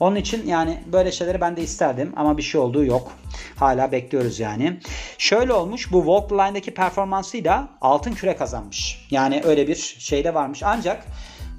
Onun 0.00 0.16
için 0.16 0.46
yani 0.46 0.78
böyle 0.92 1.12
şeyleri 1.12 1.40
ben 1.40 1.56
de 1.56 1.62
isterdim 1.62 2.12
ama 2.16 2.38
bir 2.38 2.42
şey 2.42 2.60
olduğu 2.60 2.84
yok. 2.84 3.12
Hala 3.56 3.92
bekliyoruz 3.92 4.40
yani. 4.40 4.80
Şöyle 5.18 5.52
olmuş 5.52 5.92
bu 5.92 5.98
Walk 5.98 6.28
the 6.28 6.34
Line'daki 6.34 6.74
performansıyla 6.74 7.68
altın 7.80 8.12
küre 8.12 8.36
kazanmış. 8.36 9.06
Yani 9.10 9.42
öyle 9.44 9.68
bir 9.68 9.96
şey 9.98 10.24
de 10.24 10.34
varmış. 10.34 10.62
Ancak 10.62 11.06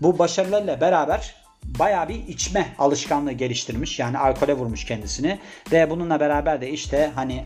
bu 0.01 0.19
başarılarıyla 0.19 0.81
beraber 0.81 1.35
bayağı 1.63 2.09
bir 2.09 2.27
içme 2.27 2.75
alışkanlığı 2.79 3.31
geliştirmiş. 3.31 3.99
Yani 3.99 4.17
alkole 4.17 4.53
vurmuş 4.53 4.85
kendisini. 4.85 5.39
Ve 5.71 5.89
bununla 5.89 6.19
beraber 6.19 6.61
de 6.61 6.69
işte 6.69 7.11
hani 7.15 7.45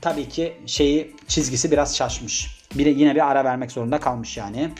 tabii 0.00 0.28
ki 0.28 0.52
şeyi 0.66 1.16
çizgisi 1.28 1.70
biraz 1.70 1.96
şaşmış. 1.96 2.60
Bir, 2.74 2.86
yine 2.86 3.14
bir 3.14 3.30
ara 3.30 3.44
vermek 3.44 3.72
zorunda 3.72 4.00
kalmış 4.00 4.36
yani. 4.36 4.70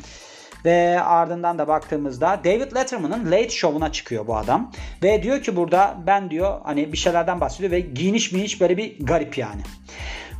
Ve 0.65 1.01
ardından 1.01 1.59
da 1.59 1.69
baktığımızda 1.69 2.41
David 2.45 2.77
Letterman'ın 2.77 3.31
Late 3.31 3.51
Show'una 3.51 3.93
çıkıyor 3.93 4.27
bu 4.27 4.37
adam. 4.37 4.73
Ve 5.03 5.23
diyor 5.23 5.43
ki 5.43 5.57
burada 5.57 5.97
ben 6.07 6.31
diyor 6.31 6.61
hani 6.65 6.93
bir 6.93 6.99
şeylerden 6.99 7.41
bahsediyor 7.41 7.71
ve 7.71 7.81
giyiniş 7.81 8.33
miniş 8.33 8.61
böyle 8.61 8.77
bir 8.77 9.07
garip 9.07 9.39
yani. 9.39 9.63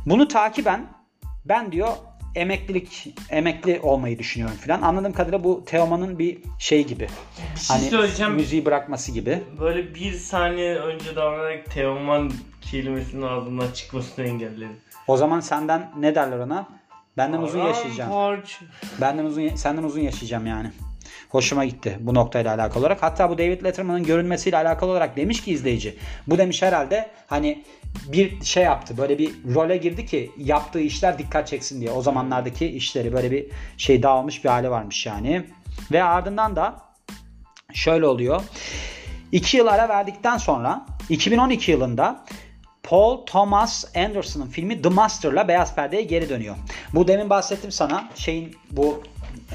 Bunu 0.05 0.27
takiben 0.27 0.87
ben 1.45 1.71
diyor 1.71 1.89
emeklilik 2.35 3.15
emekli 3.29 3.79
olmayı 3.83 4.19
düşünüyorum 4.19 4.57
filan. 4.57 4.81
Anladığım 4.81 5.13
kadarıyla 5.13 5.43
bu 5.43 5.65
Teoman'ın 5.65 6.19
bir 6.19 6.37
şey 6.59 6.87
gibi. 6.87 7.07
Bir 7.55 7.59
şey 7.59 7.91
Hani 8.19 8.35
müziği 8.35 8.65
bırakması 8.65 9.11
gibi. 9.11 9.43
Böyle 9.59 9.95
bir 9.95 10.13
saniye 10.13 10.75
önce 10.75 11.15
davranarak 11.15 11.71
Teoman 11.71 12.31
kelimesinin 12.61 13.21
ağzından 13.21 13.71
çıkmasını 13.71 14.25
engelledim. 14.25 14.77
O 15.07 15.17
zaman 15.17 15.39
senden 15.39 15.91
ne 15.99 16.15
derler 16.15 16.39
ona? 16.39 16.67
Benden 17.17 17.41
uzun 17.41 17.59
yaşayacağım. 17.59 18.11
Benden 19.01 19.25
uzun 19.25 19.47
senden 19.47 19.83
uzun 19.83 20.01
yaşayacağım 20.01 20.45
yani. 20.45 20.71
Hoşuma 21.29 21.65
gitti 21.65 21.97
bu 21.99 22.13
noktayla 22.13 22.55
alakalı 22.55 22.79
olarak. 22.79 23.03
Hatta 23.03 23.29
bu 23.29 23.37
David 23.37 23.63
Letterman'ın 23.63 24.03
görünmesiyle 24.03 24.57
alakalı 24.57 24.91
olarak 24.91 25.17
demiş 25.17 25.43
ki 25.43 25.51
izleyici. 25.51 25.97
Bu 26.27 26.37
demiş 26.37 26.61
herhalde 26.61 27.09
hani 27.27 27.63
bir 28.07 28.43
şey 28.43 28.63
yaptı. 28.63 28.97
Böyle 28.97 29.17
bir 29.17 29.31
role 29.55 29.77
girdi 29.77 30.05
ki 30.05 30.31
yaptığı 30.37 30.79
işler 30.79 31.17
dikkat 31.17 31.47
çeksin 31.47 31.81
diye. 31.81 31.91
O 31.91 32.01
zamanlardaki 32.01 32.67
işleri 32.67 33.13
böyle 33.13 33.31
bir 33.31 33.45
şey 33.77 34.03
dağılmış 34.03 34.43
bir 34.43 34.49
hali 34.49 34.71
varmış 34.71 35.05
yani. 35.05 35.45
Ve 35.91 36.03
ardından 36.03 36.55
da 36.55 36.75
şöyle 37.73 38.05
oluyor. 38.05 38.41
2 39.31 39.57
yıl 39.57 39.67
ara 39.67 39.89
verdikten 39.89 40.37
sonra 40.37 40.85
2012 41.09 41.71
yılında 41.71 42.25
Paul 42.89 43.25
Thomas 43.25 43.95
Anderson'ın 43.95 44.47
filmi 44.47 44.81
The 44.81 44.89
Master'la 44.89 45.47
beyaz 45.47 45.75
perdeye 45.75 46.01
geri 46.01 46.29
dönüyor. 46.29 46.55
Bu 46.93 47.07
demin 47.07 47.29
bahsettim 47.29 47.71
sana 47.71 48.09
şeyin 48.15 48.55
bu 48.71 49.03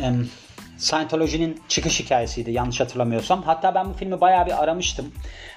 em, 0.03 0.29
Scientology'nin 0.79 1.61
çıkış 1.69 2.01
hikayesiydi 2.01 2.51
yanlış 2.51 2.81
hatırlamıyorsam. 2.81 3.43
Hatta 3.43 3.75
ben 3.75 3.89
bu 3.89 3.93
filmi 3.93 4.21
bayağı 4.21 4.47
bir 4.47 4.63
aramıştım. 4.63 5.13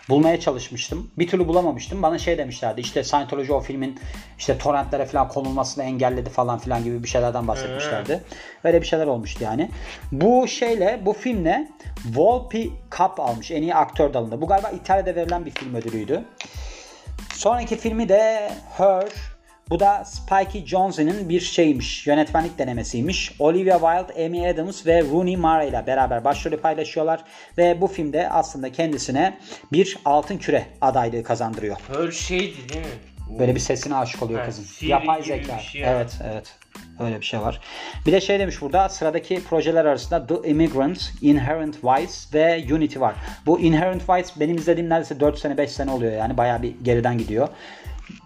Bulmaya 0.09 0.39
çalışmıştım. 0.39 1.11
Bir 1.17 1.27
türlü 1.27 1.47
bulamamıştım. 1.47 2.01
Bana 2.01 2.19
şey 2.19 2.37
demişlerdi 2.37 2.81
işte 2.81 3.03
Scientology 3.03 3.51
o 3.51 3.59
filmin 3.59 3.99
işte 4.37 4.57
torrentlere 4.57 5.05
falan 5.05 5.27
konulmasını 5.27 5.83
engelledi 5.83 6.29
falan 6.29 6.59
filan 6.59 6.83
gibi 6.83 7.03
bir 7.03 7.07
şeylerden 7.07 7.47
bahsetmişlerdi. 7.47 8.23
Öyle 8.63 8.81
bir 8.81 8.87
şeyler 8.87 9.07
olmuştu 9.07 9.43
yani. 9.43 9.69
Bu 10.11 10.47
şeyle 10.47 11.01
bu 11.05 11.13
filmle 11.13 11.67
Volpi 12.15 12.71
Cup 12.97 13.19
almış 13.19 13.51
en 13.51 13.61
iyi 13.61 13.75
aktör 13.75 14.13
dalında. 14.13 14.41
Bu 14.41 14.47
galiba 14.47 14.69
İtalya'da 14.69 15.15
verilen 15.15 15.45
bir 15.45 15.51
film 15.51 15.75
ödülüydü. 15.75 16.23
Sonraki 17.33 17.77
filmi 17.77 18.09
de 18.09 18.51
Her. 18.77 19.09
Bu 19.69 19.79
da 19.79 20.05
Spike 20.05 20.65
Jonze'nin 20.65 21.29
bir 21.29 21.39
şeymiş. 21.39 22.07
Yönetmenlik 22.07 22.57
denemesiymiş. 22.57 23.35
Olivia 23.39 23.79
Wilde, 23.79 24.25
Amy 24.25 24.49
Adams 24.49 24.85
ve 24.85 25.01
Rooney 25.01 25.37
Mara 25.37 25.63
ile 25.63 25.83
beraber 25.87 26.23
başrolü 26.23 26.57
paylaşıyorlar. 26.57 27.23
Ve 27.57 27.81
bu 27.81 27.87
filmde 27.87 28.29
aslında 28.29 28.71
kendisine 28.71 29.37
bir 29.71 29.97
altın 30.05 30.37
küre 30.37 30.65
adaylığı 30.81 31.23
kazandırıyor. 31.23 31.77
Her 31.95 32.11
şeydi 32.11 32.69
değil 32.69 32.81
mi? 32.81 33.39
Böyle 33.39 33.55
bir 33.55 33.59
sesine 33.59 33.95
aşık 33.95 34.23
oluyor 34.23 34.39
Ha, 34.39 34.45
kızın. 34.45 34.87
Yapay 34.87 35.23
zeka. 35.23 35.59
şey 35.59 35.83
evet, 35.83 36.17
evet. 36.31 36.55
Öyle 36.99 37.19
bir 37.19 37.25
şey 37.25 37.39
var. 37.39 37.61
Bir 38.05 38.11
de 38.11 38.21
şey 38.21 38.39
demiş 38.39 38.61
burada 38.61 38.89
sıradaki 38.89 39.43
projeler 39.43 39.85
arasında 39.85 40.27
The 40.27 40.49
Immigrant, 40.49 41.11
Inherent 41.21 41.83
Vice 41.83 42.13
ve 42.33 42.73
Unity 42.75 42.99
var. 42.99 43.15
Bu 43.45 43.59
Inherent 43.59 44.09
Vice 44.09 44.29
benim 44.39 44.55
izlediğim 44.55 44.89
neredeyse 44.89 45.19
4 45.19 45.39
sene 45.39 45.57
5 45.57 45.71
sene 45.71 45.91
oluyor 45.91 46.11
yani 46.11 46.37
bayağı 46.37 46.61
bir 46.61 46.75
geriden 46.83 47.17
gidiyor. 47.17 47.47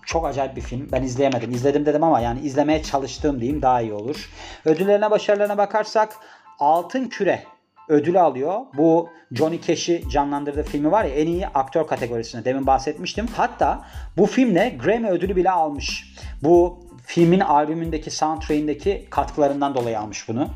Çok 0.05 0.25
acayip 0.25 0.55
bir 0.55 0.61
film. 0.61 0.89
Ben 0.91 1.03
izleyemedim. 1.03 1.51
İzledim 1.51 1.85
dedim 1.85 2.03
ama 2.03 2.19
yani 2.19 2.39
izlemeye 2.39 2.83
çalıştığım 2.83 3.41
diyeyim 3.41 3.61
daha 3.61 3.81
iyi 3.81 3.93
olur. 3.93 4.29
Ödüllerine 4.65 5.11
başarılarına 5.11 5.57
bakarsak 5.57 6.15
Altın 6.59 7.05
Küre 7.05 7.43
ödülü 7.87 8.19
alıyor. 8.19 8.61
Bu 8.77 9.09
Johnny 9.31 9.61
Cash'i 9.61 10.03
canlandırdığı 10.11 10.63
filmi 10.63 10.91
var 10.91 11.05
ya 11.05 11.11
en 11.11 11.27
iyi 11.27 11.47
aktör 11.47 11.87
kategorisine 11.87 12.45
demin 12.45 12.67
bahsetmiştim. 12.67 13.27
Hatta 13.27 13.85
bu 14.17 14.25
filmle 14.25 14.77
Grammy 14.83 15.09
ödülü 15.09 15.35
bile 15.35 15.51
almış. 15.51 16.15
Bu 16.43 16.86
filmin 17.07 17.39
albümündeki 17.39 18.11
soundtrack'indeki 18.11 19.07
katkılarından 19.09 19.75
dolayı 19.75 19.99
almış 19.99 20.29
bunu. 20.29 20.49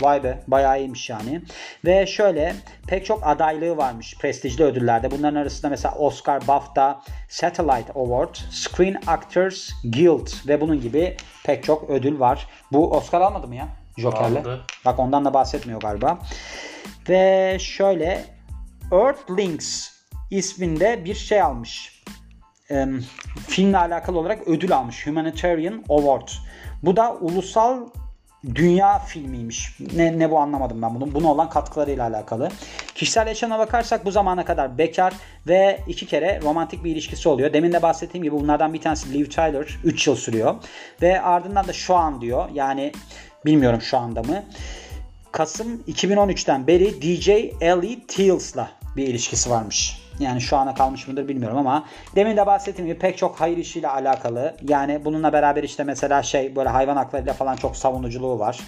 Vay 0.00 0.24
be 0.24 0.42
bayağı 0.46 0.78
iyiymiş 0.78 1.10
yani. 1.10 1.42
Ve 1.84 2.06
şöyle 2.06 2.54
pek 2.86 3.06
çok 3.06 3.26
adaylığı 3.26 3.76
varmış 3.76 4.18
prestijli 4.18 4.64
ödüllerde. 4.64 5.10
Bunların 5.10 5.40
arasında 5.40 5.68
mesela 5.68 5.94
Oscar, 5.94 6.48
BAFTA, 6.48 7.02
Satellite 7.28 7.92
Award, 7.92 8.34
Screen 8.50 9.00
Actors 9.06 9.70
Guild 9.84 10.48
ve 10.48 10.60
bunun 10.60 10.80
gibi 10.80 11.16
pek 11.44 11.64
çok 11.64 11.90
ödül 11.90 12.20
var. 12.20 12.46
Bu 12.72 12.90
Oscar 12.90 13.20
almadı 13.20 13.46
mı 13.48 13.54
ya? 13.54 13.68
Joker'le. 13.98 14.40
Aldı. 14.40 14.60
Bak 14.84 14.98
ondan 14.98 15.24
da 15.24 15.34
bahsetmiyor 15.34 15.80
galiba. 15.80 16.18
Ve 17.08 17.56
şöyle 17.60 18.24
Earthlings 18.92 19.88
isminde 20.30 21.04
bir 21.04 21.14
şey 21.14 21.42
almış. 21.42 21.95
Ee, 22.70 22.86
filmle 23.48 23.78
alakalı 23.78 24.18
olarak 24.18 24.48
ödül 24.48 24.76
almış. 24.76 25.06
Humanitarian 25.06 25.84
Award. 25.88 26.28
Bu 26.82 26.96
da 26.96 27.14
ulusal 27.14 27.86
dünya 28.54 28.98
filmiymiş. 28.98 29.76
Ne, 29.96 30.18
ne 30.18 30.30
bu 30.30 30.38
anlamadım 30.38 30.82
ben 30.82 30.94
bunu. 30.94 31.14
Buna 31.14 31.32
olan 31.32 31.50
katkılarıyla 31.50 32.08
alakalı. 32.08 32.48
Kişisel 32.94 33.26
yaşamına 33.26 33.58
bakarsak 33.58 34.04
bu 34.04 34.10
zamana 34.10 34.44
kadar 34.44 34.78
bekar 34.78 35.14
ve 35.46 35.80
iki 35.88 36.06
kere 36.06 36.40
romantik 36.42 36.84
bir 36.84 36.90
ilişkisi 36.90 37.28
oluyor. 37.28 37.52
Demin 37.52 37.72
de 37.72 37.82
bahsettiğim 37.82 38.24
gibi 38.24 38.34
bunlardan 38.34 38.74
bir 38.74 38.80
tanesi 38.80 39.14
Liv 39.14 39.24
Tyler 39.24 39.78
3 39.84 40.06
yıl 40.06 40.16
sürüyor. 40.16 40.54
Ve 41.02 41.20
ardından 41.20 41.68
da 41.68 41.72
şu 41.72 41.94
an 41.94 42.20
diyor. 42.20 42.48
Yani 42.54 42.92
bilmiyorum 43.44 43.80
şu 43.80 43.98
anda 43.98 44.22
mı. 44.22 44.44
Kasım 45.32 45.82
2013'ten 45.88 46.66
beri 46.66 47.02
DJ 47.02 47.28
Ellie 47.60 48.06
Teals'la 48.06 48.70
bir 48.96 49.06
ilişkisi 49.08 49.50
varmış. 49.50 50.05
Yani 50.20 50.40
şu 50.40 50.56
ana 50.56 50.74
kalmış 50.74 51.08
mıdır 51.08 51.28
bilmiyorum 51.28 51.58
ama 51.58 51.84
demin 52.14 52.36
de 52.36 52.46
bahsettiğim 52.46 52.90
gibi 52.90 52.98
pek 52.98 53.18
çok 53.18 53.40
hayır 53.40 53.56
işiyle 53.56 53.88
alakalı. 53.88 54.54
Yani 54.62 55.04
bununla 55.04 55.32
beraber 55.32 55.62
işte 55.62 55.84
mesela 55.84 56.22
şey 56.22 56.56
böyle 56.56 56.68
hayvan 56.68 56.96
haklarıyla 56.96 57.32
falan 57.32 57.56
çok 57.56 57.76
savunuculuğu 57.76 58.38
var. 58.38 58.60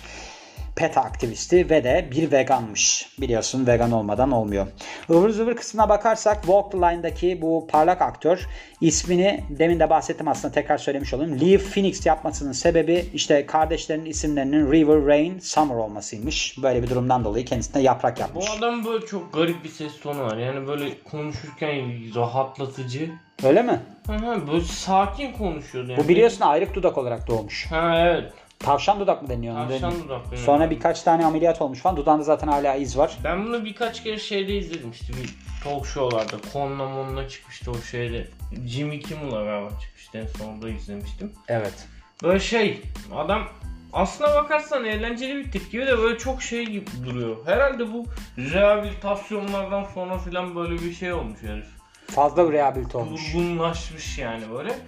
PETA 0.79 1.01
aktivisti 1.01 1.71
ve 1.71 1.85
de 1.85 2.09
bir 2.13 2.33
veganmış. 2.33 3.09
Biliyorsun 3.21 3.67
vegan 3.67 3.93
olmadan 3.93 4.31
olmuyor. 4.33 4.67
Ivır 5.11 5.31
zıvır 5.31 5.57
kısmına 5.57 5.89
bakarsak 5.89 6.37
Walk 6.43 6.73
the 6.73 6.79
Line'daki 6.79 7.43
bu 7.43 7.67
parlak 7.71 8.03
aktör 8.03 8.47
ismini 8.81 9.45
demin 9.51 9.81
de 9.81 9.91
bahsettim 9.91 10.29
aslında 10.29 10.55
tekrar 10.55 10.79
söylemiş 10.79 11.15
olayım. 11.15 11.41
Lee 11.41 11.59
Phoenix 11.59 12.07
yapmasının 12.07 12.53
sebebi 12.53 13.05
işte 13.15 13.47
kardeşlerinin 13.47 14.05
isimlerinin 14.11 14.73
River, 14.73 15.07
Rain, 15.07 15.39
Summer 15.39 15.75
olmasıymış. 15.75 16.57
Böyle 16.63 16.83
bir 16.83 16.91
durumdan 16.91 17.25
dolayı 17.25 17.45
kendisine 17.45 17.83
yaprak 17.83 18.17
Bu 18.17 18.21
yapmış. 18.21 18.47
adam 18.59 18.85
böyle 18.85 19.07
çok 19.07 19.33
garip 19.33 19.65
bir 19.65 19.69
ses 19.69 20.01
tonu 20.01 20.21
var. 20.23 20.37
Yani 20.37 20.67
böyle 20.67 21.03
konuşurken 21.11 22.15
rahatlatıcı. 22.15 23.11
Öyle 23.45 23.63
mi? 23.63 23.81
Hı 24.07 24.13
hı, 24.13 24.47
böyle 24.53 24.65
sakin 24.65 25.33
konuşuyordu 25.33 25.91
yani. 25.91 26.05
Bu 26.05 26.09
biliyorsun 26.09 26.41
ayrık 26.41 26.75
dudak 26.75 26.99
olarak 26.99 27.29
doğmuş. 27.29 27.67
Ha 27.71 27.95
evet. 27.99 28.33
Tavşan 28.59 29.01
dudak 29.01 29.23
mı 29.23 29.29
deniyor? 29.29 29.69
Tavşan 29.69 29.93
dudak. 30.05 30.21
evet. 30.29 30.39
Sonra 30.39 30.71
birkaç 30.71 31.03
tane 31.03 31.27
ameliyat 31.27 31.63
olmuş 31.63 31.79
falan. 31.79 31.97
Dudağında 31.97 32.23
zaten 32.23 32.49
hala 32.49 32.75
iz 32.75 32.99
var. 32.99 33.19
Ben 33.25 33.47
bunu 33.47 33.65
birkaç 33.65 34.03
kere 34.03 34.19
şeyde 34.19 34.57
izledim 34.57 34.91
işte 34.91 35.13
bir 35.13 35.35
talk 35.65 35.87
show'larda. 35.87 36.37
Konla 36.53 36.89
monla 36.89 37.29
çıkmıştı 37.29 37.71
o 37.71 37.79
şeyde. 37.79 38.29
Jimmy 38.67 39.01
Kimmel'la 39.01 39.45
beraber 39.45 39.71
çıkmıştı 39.81 40.19
en 40.19 40.27
son 40.27 40.55
orada 40.55 40.69
izlemiştim. 40.69 41.33
Evet. 41.49 41.87
Böyle 42.23 42.41
şey 42.41 42.83
adam 43.15 43.49
aslına 43.93 44.35
bakarsan 44.35 44.85
eğlenceli 44.85 45.37
bir 45.37 45.53
tip 45.53 45.73
gibi 45.73 45.87
de 45.87 45.99
böyle 45.99 46.19
çok 46.19 46.43
şey 46.43 46.67
gibi 46.67 46.87
duruyor. 47.07 47.37
Herhalde 47.47 47.93
bu 47.93 48.05
rehabilitasyonlardan 48.39 49.85
sonra 49.95 50.19
filan 50.19 50.57
böyle 50.57 50.75
bir 50.75 50.93
şey 50.93 51.13
olmuş 51.13 51.43
herif. 51.43 51.67
Fazla 52.07 52.49
bir 52.49 52.53
rehabilite 52.53 52.99
olmuş. 52.99 53.35
Durgunlaşmış 53.35 54.19
yani 54.19 54.45
böyle. 54.53 54.79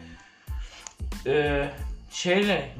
Ee, 1.26 1.70
şeyle 2.10 2.70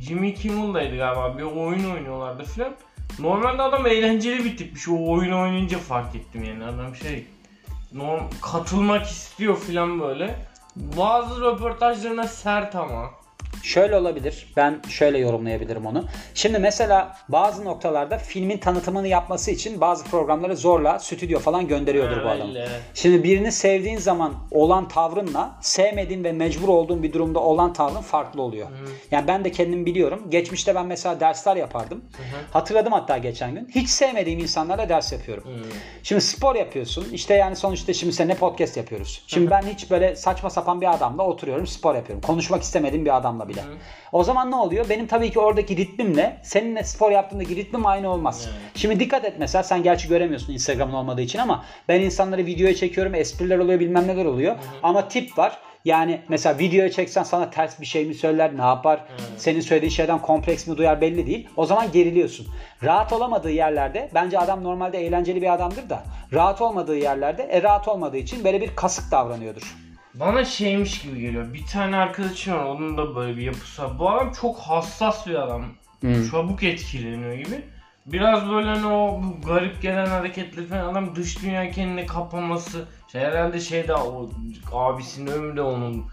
Jimmy 0.00 0.34
Kimmel'daydı 0.34 0.96
galiba 0.96 1.38
bir 1.38 1.42
oyun 1.42 1.90
oynuyorlardı 1.90 2.44
filan. 2.44 2.72
Normalde 3.18 3.62
adam 3.62 3.86
eğlenceli 3.86 4.44
bir 4.44 4.56
tipmiş. 4.56 4.88
O 4.88 5.10
oyun 5.10 5.32
oynayınca 5.32 5.78
fark 5.78 6.16
ettim 6.16 6.44
yani 6.44 6.64
adam 6.64 6.94
şey 6.94 7.26
norm 7.92 8.24
katılmak 8.42 9.06
istiyor 9.06 9.56
filan 9.58 10.00
böyle. 10.00 10.46
Bazı 10.76 11.40
röportajlarına 11.40 12.28
sert 12.28 12.74
ama. 12.74 13.10
Şöyle 13.62 13.96
olabilir. 13.96 14.52
Ben 14.56 14.80
şöyle 14.88 15.18
yorumlayabilirim 15.18 15.86
onu. 15.86 16.04
Şimdi 16.34 16.58
mesela 16.58 17.16
bazı 17.28 17.64
noktalarda 17.64 18.18
filmin 18.18 18.58
tanıtımını 18.58 19.08
yapması 19.08 19.50
için 19.50 19.80
bazı 19.80 20.04
programları 20.04 20.56
zorla 20.56 20.98
stüdyo 20.98 21.38
falan 21.38 21.68
gönderiyordur 21.68 22.24
bu 22.24 22.28
adam. 22.28 22.48
Öyle. 22.48 22.68
Şimdi 22.94 23.24
birini 23.24 23.52
sevdiğin 23.52 23.98
zaman 23.98 24.34
olan 24.50 24.88
tavrınla 24.88 25.58
sevmediğin 25.60 26.24
ve 26.24 26.32
mecbur 26.32 26.68
olduğun 26.68 27.02
bir 27.02 27.12
durumda 27.12 27.40
olan 27.40 27.72
tavrın 27.72 28.00
farklı 28.00 28.42
oluyor. 28.42 28.68
Yani 29.10 29.28
ben 29.28 29.44
de 29.44 29.52
kendim 29.52 29.86
biliyorum. 29.86 30.22
Geçmişte 30.28 30.74
ben 30.74 30.86
mesela 30.86 31.20
dersler 31.20 31.56
yapardım. 31.56 32.04
Hatırladım 32.52 32.92
hatta 32.92 33.18
geçen 33.18 33.54
gün. 33.54 33.68
Hiç 33.74 33.88
sevmediğim 33.88 34.38
insanlarla 34.38 34.88
ders 34.88 35.12
yapıyorum. 35.12 35.44
Şimdi 36.02 36.20
spor 36.20 36.54
yapıyorsun. 36.54 37.06
İşte 37.12 37.34
yani 37.34 37.56
sonuçta 37.56 37.92
şimdi 37.92 38.12
seninle 38.12 38.34
podcast 38.34 38.76
yapıyoruz. 38.76 39.22
Şimdi 39.26 39.50
ben 39.50 39.62
hiç 39.62 39.90
böyle 39.90 40.16
saçma 40.16 40.50
sapan 40.50 40.80
bir 40.80 40.94
adamla 40.94 41.22
oturuyorum 41.22 41.66
spor 41.66 41.94
yapıyorum. 41.94 42.22
Konuşmak 42.26 42.62
istemediğim 42.62 43.04
bir 43.04 43.16
adamla 43.16 43.45
bile. 43.48 43.60
O 44.12 44.24
zaman 44.24 44.50
ne 44.50 44.56
oluyor? 44.56 44.88
Benim 44.88 45.06
tabii 45.06 45.30
ki 45.30 45.40
oradaki 45.40 45.76
ritmimle 45.76 46.40
seninle 46.42 46.84
spor 46.84 47.10
yaptığımdaki 47.10 47.56
ritmim 47.56 47.86
aynı 47.86 48.10
olmaz. 48.10 48.48
Şimdi 48.74 49.00
dikkat 49.00 49.24
et 49.24 49.34
mesela 49.38 49.62
sen 49.62 49.82
gerçi 49.82 50.08
göremiyorsun 50.08 50.52
Instagram'ın 50.52 50.94
olmadığı 50.94 51.20
için 51.22 51.38
ama 51.38 51.64
ben 51.88 52.00
insanları 52.00 52.46
videoya 52.46 52.74
çekiyorum. 52.74 53.14
Espriler 53.14 53.58
oluyor 53.58 53.80
bilmem 53.80 54.06
neler 54.08 54.24
oluyor. 54.24 54.56
Ama 54.82 55.08
tip 55.08 55.38
var. 55.38 55.58
Yani 55.84 56.20
mesela 56.28 56.58
videoya 56.58 56.90
çeksen 56.90 57.22
sana 57.22 57.50
ters 57.50 57.80
bir 57.80 57.86
şey 57.86 58.04
mi 58.04 58.14
söyler, 58.14 58.56
ne 58.56 58.62
yapar? 58.62 59.04
Senin 59.36 59.60
söylediğin 59.60 59.90
şeyden 59.90 60.18
kompleks 60.22 60.66
mi 60.66 60.76
duyar 60.76 61.00
belli 61.00 61.26
değil. 61.26 61.48
O 61.56 61.66
zaman 61.66 61.92
geriliyorsun. 61.92 62.46
Rahat 62.84 63.12
olamadığı 63.12 63.50
yerlerde 63.50 64.10
bence 64.14 64.38
adam 64.38 64.64
normalde 64.64 65.06
eğlenceli 65.06 65.42
bir 65.42 65.54
adamdır 65.54 65.90
da 65.90 66.02
rahat 66.32 66.60
olmadığı 66.60 66.96
yerlerde 66.96 67.42
e 67.42 67.62
rahat 67.62 67.88
olmadığı 67.88 68.16
için 68.16 68.44
böyle 68.44 68.60
bir 68.60 68.76
kasık 68.76 69.10
davranıyordur. 69.10 69.85
Bana 70.20 70.44
şeymiş 70.44 71.02
gibi 71.02 71.20
geliyor. 71.20 71.54
Bir 71.54 71.66
tane 71.66 71.96
arkadaşım 71.96 72.54
var 72.54 72.64
onun 72.64 72.98
da 72.98 73.16
böyle 73.16 73.36
bir 73.36 73.42
yapısı 73.42 73.82
var. 73.82 73.98
Bu 73.98 74.10
adam 74.10 74.32
çok 74.32 74.58
hassas 74.58 75.26
bir 75.26 75.34
adam. 75.34 75.64
Çabuk 76.30 76.62
etkileniyor 76.62 77.32
gibi. 77.34 77.64
Biraz 78.06 78.50
böyle 78.50 78.68
hani 78.68 78.86
o 78.86 79.22
bu 79.22 79.46
garip 79.46 79.82
gelen 79.82 80.06
hareketleri 80.06 80.66
falan 80.66 80.84
adam 80.92 81.16
dış 81.16 81.42
dünya 81.42 81.70
kendini 81.70 82.06
kapaması. 82.06 82.84
Şey 83.12 83.20
herhalde 83.20 83.60
şey 83.60 83.88
de 83.88 83.94
o 83.94 84.30
abisinin 84.72 85.30
ömrü 85.30 85.56
de 85.56 85.62
onun 85.62 86.04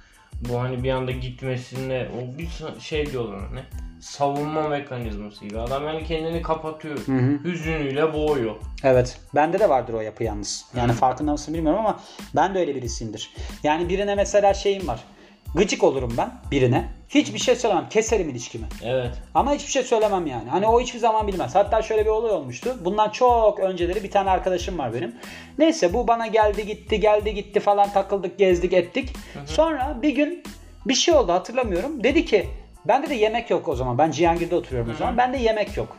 bu 0.49 0.59
hani 0.59 0.83
bir 0.83 0.91
anda 0.91 1.11
gitmesinde 1.11 2.09
o 2.17 2.37
bir 2.37 2.49
şey 2.79 3.11
diyorlar 3.11 3.39
hani 3.49 3.61
savunma 3.99 4.67
mekanizması 4.67 5.45
gibi. 5.45 5.59
Adam 5.59 5.83
yani 5.87 6.03
kendini 6.03 6.41
kapatıyor. 6.41 6.97
Hüzünüyle 7.43 8.13
boğuyor. 8.13 8.55
Evet. 8.83 9.19
Bende 9.35 9.59
de 9.59 9.69
vardır 9.69 9.93
o 9.93 10.01
yapı 10.01 10.23
yalnız. 10.23 10.65
Yani 10.75 10.93
farkında 10.93 11.31
mısın 11.31 11.53
bilmiyorum 11.53 11.79
ama 11.79 11.99
ben 12.35 12.55
de 12.55 12.59
öyle 12.59 12.75
birisiyimdir. 12.75 13.33
Yani 13.63 13.89
birine 13.89 14.15
mesela 14.15 14.53
şeyim 14.53 14.87
var. 14.87 14.99
Gıcık 15.55 15.83
olurum 15.83 16.13
ben 16.17 16.31
birine. 16.51 16.89
Hiçbir 17.09 17.39
şey 17.39 17.55
söylemem. 17.55 17.89
Keserim 17.89 18.29
ilişkimi. 18.29 18.65
Evet. 18.83 19.11
Ama 19.33 19.53
hiçbir 19.53 19.71
şey 19.71 19.83
söylemem 19.83 20.27
yani. 20.27 20.49
Hani 20.49 20.67
o 20.67 20.81
hiçbir 20.81 20.99
zaman 20.99 21.27
bilmez. 21.27 21.55
Hatta 21.55 21.81
şöyle 21.81 22.05
bir 22.05 22.09
olay 22.09 22.31
olmuştu. 22.31 22.77
Bundan 22.85 23.09
çok 23.09 23.59
önceleri 23.59 24.03
bir 24.03 24.11
tane 24.11 24.29
arkadaşım 24.29 24.77
var 24.77 24.93
benim. 24.93 25.15
Neyse 25.57 25.93
bu 25.93 26.07
bana 26.07 26.27
geldi 26.27 26.65
gitti 26.65 26.99
geldi 26.99 27.33
gitti 27.33 27.59
falan 27.59 27.89
takıldık 27.89 28.37
gezdik 28.37 28.73
ettik. 28.73 29.13
Sonra 29.45 29.97
bir 30.01 30.15
gün 30.15 30.43
bir 30.85 30.93
şey 30.93 31.13
oldu 31.13 31.31
hatırlamıyorum. 31.31 32.03
Dedi 32.03 32.25
ki 32.25 32.47
bende 32.85 33.09
de 33.09 33.15
yemek 33.15 33.49
yok 33.49 33.67
o 33.67 33.75
zaman. 33.75 33.97
Ben 33.97 34.11
Cihangir'de 34.11 34.55
oturuyorum 34.55 34.91
o 34.91 34.97
zaman. 34.97 35.17
Bende 35.17 35.37
yemek 35.37 35.77
yok. 35.77 35.97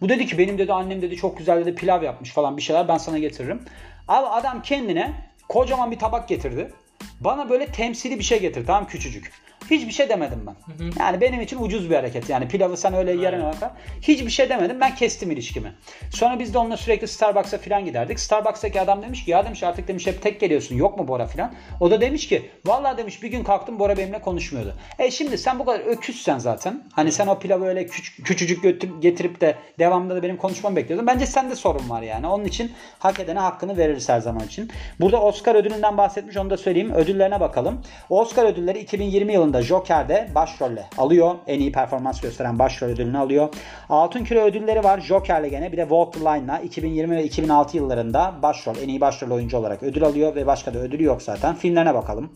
Bu 0.00 0.08
dedi 0.08 0.26
ki 0.26 0.38
benim 0.38 0.58
dedi 0.58 0.72
annem 0.72 1.02
dedi 1.02 1.16
çok 1.16 1.38
güzel 1.38 1.60
dedi 1.60 1.74
pilav 1.74 2.02
yapmış 2.02 2.30
falan 2.30 2.56
bir 2.56 2.62
şeyler 2.62 2.88
ben 2.88 2.98
sana 2.98 3.18
getiririm. 3.18 3.60
Abi 4.08 4.26
adam 4.26 4.62
kendine 4.62 5.12
kocaman 5.48 5.90
bir 5.90 5.98
tabak 5.98 6.28
getirdi. 6.28 6.72
Bana 7.20 7.50
böyle 7.50 7.66
temsili 7.66 8.18
bir 8.18 8.24
şey 8.24 8.40
getirdi 8.40 8.66
tamam 8.66 8.86
küçücük. 8.86 9.32
Hiçbir 9.70 9.92
şey 9.92 10.08
demedim 10.08 10.46
ben. 10.46 10.54
Yani 11.00 11.20
benim 11.20 11.40
için 11.40 11.62
ucuz 11.62 11.90
bir 11.90 11.94
hareket. 11.94 12.30
Yani 12.30 12.48
pilavı 12.48 12.76
sen 12.76 12.94
öyle 12.94 13.12
yerine 13.12 13.44
bakar. 13.44 13.70
Hiçbir 14.02 14.30
şey 14.30 14.48
demedim. 14.48 14.80
Ben 14.80 14.94
kestim 14.94 15.30
ilişkimi. 15.30 15.72
Sonra 16.10 16.38
biz 16.38 16.54
de 16.54 16.58
onunla 16.58 16.76
sürekli 16.76 17.08
Starbucks'a 17.08 17.58
falan 17.58 17.84
giderdik. 17.84 18.20
Starbucks'taki 18.20 18.80
adam 18.80 19.02
demiş 19.02 19.24
ki 19.24 19.30
ya 19.30 19.44
demiş 19.44 19.62
artık 19.62 19.88
demiş 19.88 20.06
hep 20.06 20.22
tek 20.22 20.40
geliyorsun. 20.40 20.76
Yok 20.76 20.98
mu 20.98 21.08
Bora 21.08 21.26
falan. 21.26 21.54
O 21.80 21.90
da 21.90 22.00
demiş 22.00 22.28
ki 22.28 22.50
vallahi 22.66 22.96
demiş 22.96 23.22
bir 23.22 23.28
gün 23.28 23.44
kalktım 23.44 23.78
Bora 23.78 23.96
benimle 23.96 24.20
konuşmuyordu. 24.20 24.74
E 24.98 25.10
şimdi 25.10 25.38
sen 25.38 25.58
bu 25.58 25.64
kadar 25.64 25.80
öküzsen 25.80 26.38
zaten. 26.38 26.84
Hani 26.92 27.12
sen 27.12 27.26
o 27.26 27.38
pilavı 27.38 27.64
öyle 27.64 27.82
küç- 27.82 28.22
küçücük 28.22 28.64
getirip 29.02 29.40
de 29.40 29.54
devamında 29.78 30.16
da 30.16 30.22
benim 30.22 30.36
konuşmamı 30.36 30.76
bekliyordun. 30.76 31.06
Bence 31.06 31.26
sende 31.26 31.54
sorun 31.56 31.90
var 31.90 32.02
yani. 32.02 32.26
Onun 32.26 32.44
için 32.44 32.72
hak 32.98 33.20
edene 33.20 33.38
hakkını 33.38 33.76
veririz 33.76 34.08
her 34.08 34.20
zaman 34.20 34.46
için. 34.46 34.70
Burada 35.00 35.20
Oscar 35.22 35.54
ödülünden 35.54 35.96
bahsetmiş 35.96 36.36
onu 36.36 36.50
da 36.50 36.56
söyleyeyim. 36.56 36.92
Ödüllerine 36.92 37.40
bakalım. 37.40 37.82
Oscar 38.10 38.44
ödülleri 38.44 38.78
2020 38.78 39.32
yılında 39.32 39.53
Joker'de 39.62 40.28
başrolle 40.34 40.86
alıyor. 40.98 41.34
En 41.46 41.60
iyi 41.60 41.72
performans 41.72 42.20
gösteren 42.20 42.58
başrol 42.58 42.88
ödülünü 42.88 43.18
alıyor. 43.18 43.48
Altın 43.88 44.24
Küre 44.24 44.42
ödülleri 44.42 44.84
var 44.84 45.00
Joker'le 45.00 45.48
gene. 45.48 45.72
Bir 45.72 45.76
de 45.76 45.82
Walk 45.82 46.12
the 46.12 46.20
Line'la 46.20 46.58
2020 46.58 47.16
ve 47.16 47.24
2006 47.24 47.76
yıllarında 47.76 48.34
başrol, 48.42 48.74
en 48.82 48.88
iyi 48.88 49.00
başrol 49.00 49.30
oyuncu 49.30 49.58
olarak 49.58 49.82
ödül 49.82 50.04
alıyor 50.04 50.34
ve 50.34 50.46
başka 50.46 50.74
da 50.74 50.78
ödülü 50.78 51.02
yok 51.02 51.22
zaten. 51.22 51.54
Filmlerine 51.54 51.94
bakalım. 51.94 52.32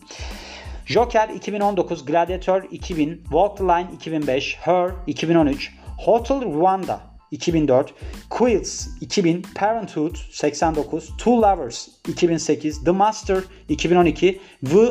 Joker 0.85 1.29
2019, 1.29 2.05
Gladiator 2.05 2.63
2000, 2.71 3.23
Walk 3.23 3.57
the 3.57 3.63
Line 3.63 3.87
2005, 3.95 4.57
Her 4.61 4.91
2013, 5.07 5.73
Hotel 5.97 6.41
Rwanda 6.41 6.99
2004, 7.31 7.93
Quills 8.29 8.87
2000, 9.01 9.41
Parenthood 9.55 10.15
89, 10.31 11.09
Two 11.17 11.41
Lovers 11.41 11.87
2008, 12.07 12.83
The 12.83 12.91
Master 12.91 13.43
2012, 13.69 14.39
We, 14.61 14.87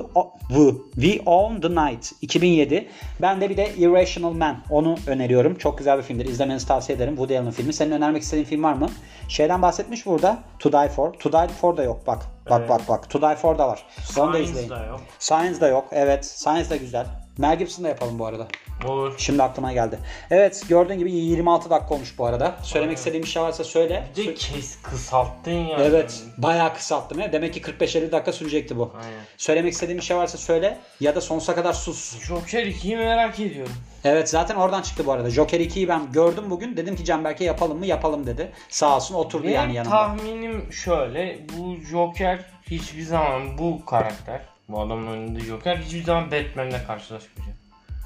We, 0.49 0.71
We 0.95 1.21
Own 1.27 1.61
the 1.61 1.71
Night 1.71 2.13
2007. 2.23 2.89
Ben 3.23 3.41
de 3.41 3.51
bir 3.51 3.57
de 3.57 3.71
Irrational 3.77 4.33
Man 4.33 4.57
onu 4.71 4.97
öneriyorum. 5.07 5.55
Çok 5.59 5.79
güzel 5.79 5.99
bir 5.99 6.03
filmdir. 6.03 6.27
İzlemenizi 6.27 6.67
tavsiye 6.69 6.97
ederim. 6.97 7.15
Woody 7.17 7.39
Allen 7.39 7.51
filmi. 7.51 7.73
Senin 7.73 7.91
önermek 7.91 8.23
istediğin 8.23 8.45
film 8.47 8.63
var 8.63 8.73
mı? 8.73 8.89
Şeyden 9.29 9.63
bahsetmiş 9.63 10.07
burada. 10.07 10.39
To 10.59 10.73
Die 10.73 10.89
For. 10.89 11.13
To 11.13 11.33
Die 11.33 11.49
For 11.49 11.77
da 11.77 11.83
yok 11.83 12.07
bak. 12.07 12.23
Bak 12.51 12.59
Evet. 12.61 12.69
bak 12.71 12.81
bak. 12.89 13.11
To 13.11 13.21
Die 13.23 13.37
For 13.37 13.59
da 13.59 13.69
var. 13.69 13.83
Onu 14.19 14.33
da 14.33 14.37
Science 14.37 14.51
izleyin. 14.51 14.71
da 14.71 14.87
yok. 14.87 15.01
Science 15.19 15.61
da 15.61 15.69
yok. 15.69 15.85
Evet. 15.93 16.25
Science 16.27 16.71
da 16.71 16.77
güzel. 16.77 17.07
Mel 17.39 17.59
Gibson 17.59 17.85
da 17.85 17.89
yapalım 17.89 18.19
bu 18.19 18.27
arada. 18.27 18.49
Olur. 18.87 19.15
Şimdi 19.19 19.43
aklıma 19.43 19.73
geldi. 19.73 19.99
Evet 20.31 20.65
gördüğün 20.69 20.99
gibi 20.99 21.13
26 21.13 21.71
dakika 21.71 21.95
olmuş 21.95 22.19
bu 22.19 22.27
arada. 22.27 22.57
Söylemek 22.63 22.99
istediğim 22.99 23.23
bir 23.25 23.29
şey 23.29 23.43
varsa 23.43 23.65
söyle. 23.65 24.07
Bir 24.17 24.27
de 24.27 24.35
kes 24.35 24.83
kısalttın 24.83 25.51
ya. 25.51 25.79
Evet 25.81 26.23
bayağı 26.39 26.75
kısalttım 26.75 27.19
ya. 27.19 27.33
Demek 27.33 27.55
ki 27.55 27.61
45-50 27.61 28.13
dakika 28.13 28.33
sürecekti 28.33 28.77
bu. 28.77 28.93
Aynen. 28.95 29.19
Söylemek 29.37 29.73
istediğim 29.73 29.99
bir 29.99 30.05
şey 30.05 30.17
varsa 30.17 30.39
söyle 30.39 30.79
ya 31.01 31.15
da 31.15 31.21
sonsuza 31.21 31.55
kadar 31.55 31.73
sus. 31.73 32.23
Joker 32.23 32.67
2'yi 32.67 32.97
merak 32.97 33.41
ediyorum. 33.41 33.73
Evet 34.05 34.29
zaten 34.31 34.55
oradan 34.55 34.83
çıktı 34.83 35.07
bu 35.07 35.13
arada. 35.13 35.31
Joker 35.31 35.61
2'yi 35.61 35.89
ben 35.89 36.13
gördüm 36.13 36.45
bugün. 36.51 36.77
Dedim 36.77 36.97
ki 36.97 37.05
Canberk'e 37.05 37.45
yapalım 37.45 37.79
mı? 37.79 37.87
Yapalım 37.87 38.27
dedi. 38.27 38.53
Sağ 38.69 38.97
olsun 38.97 39.15
oturdu 39.15 39.43
Benim 39.45 39.55
yani 39.55 39.75
yanımda. 39.75 39.97
tahminim 39.97 40.73
şöyle. 40.73 41.39
Bu 41.59 41.77
Joker 41.91 42.45
hiçbir 42.71 43.03
zaman 43.03 43.59
bu 43.59 43.85
karakter, 43.85 44.41
bu 44.69 44.81
adamın 44.81 45.07
önünde 45.07 45.41
Joker 45.41 45.77
hiçbir 45.77 46.05
zaman 46.05 46.25
Batman'le 46.31 46.87
karşılaşmayacak. 46.87 47.58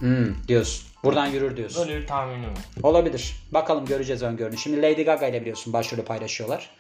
Hmm, 0.02 0.34
diyorsun. 0.48 0.86
Buradan 1.04 1.26
yürür 1.26 1.56
diyorsun. 1.56 1.88
Böyle 1.88 2.00
bir 2.00 2.06
tahminim 2.06 2.50
var. 2.50 2.58
Olabilir. 2.82 3.36
Bakalım 3.50 3.86
göreceğiz 3.86 4.22
öngörünü. 4.22 4.58
Şimdi 4.58 4.82
Lady 4.82 5.02
Gaga 5.02 5.26
ile 5.26 5.40
biliyorsun 5.40 5.72
başrolü 5.72 6.04
paylaşıyorlar. 6.04 6.70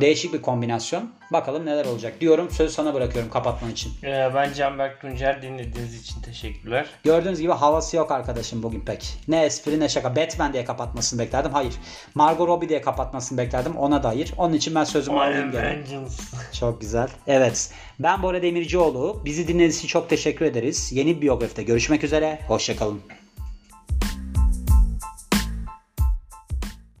Değişik 0.00 0.32
bir 0.32 0.42
kombinasyon. 0.42 1.10
Bakalım 1.32 1.66
neler 1.66 1.84
olacak 1.84 2.20
diyorum. 2.20 2.50
Sözü 2.50 2.74
sana 2.74 2.94
bırakıyorum 2.94 3.30
kapatman 3.30 3.70
için. 3.70 3.92
Ee, 4.02 4.30
ben 4.34 4.52
Canberk 4.52 5.00
Tuncer 5.00 5.42
dinlediğiniz 5.42 6.02
için 6.02 6.22
teşekkürler. 6.22 6.86
Gördüğünüz 7.04 7.40
gibi 7.40 7.52
havası 7.52 7.96
yok 7.96 8.12
arkadaşım 8.12 8.62
bugün 8.62 8.80
pek. 8.80 9.14
Ne 9.28 9.44
espri 9.44 9.80
ne 9.80 9.88
şaka. 9.88 10.16
Batman 10.16 10.52
diye 10.52 10.64
kapatmasını 10.64 11.20
beklerdim. 11.20 11.52
Hayır. 11.52 11.74
Margot 12.14 12.48
Robbie 12.48 12.68
diye 12.68 12.80
kapatmasını 12.80 13.38
beklerdim. 13.38 13.76
Ona 13.76 14.02
da 14.02 14.08
hayır. 14.08 14.32
Onun 14.38 14.52
için 14.52 14.74
ben 14.74 14.84
sözümü 14.84 15.18
alayım 15.20 15.52
gene. 15.52 15.78
Çok 16.60 16.80
güzel. 16.80 17.08
Evet. 17.26 17.70
Ben 17.98 18.22
Bora 18.22 18.42
Demircioğlu. 18.42 19.22
Bizi 19.24 19.48
dinlediğiniz 19.48 19.76
için 19.78 19.88
çok 19.88 20.08
teşekkür 20.10 20.44
ederiz. 20.44 20.92
Yeni 20.92 21.16
bir 21.16 21.22
biyografide 21.22 21.62
görüşmek 21.62 22.04
üzere. 22.04 22.38
Hoşçakalın. 22.48 23.00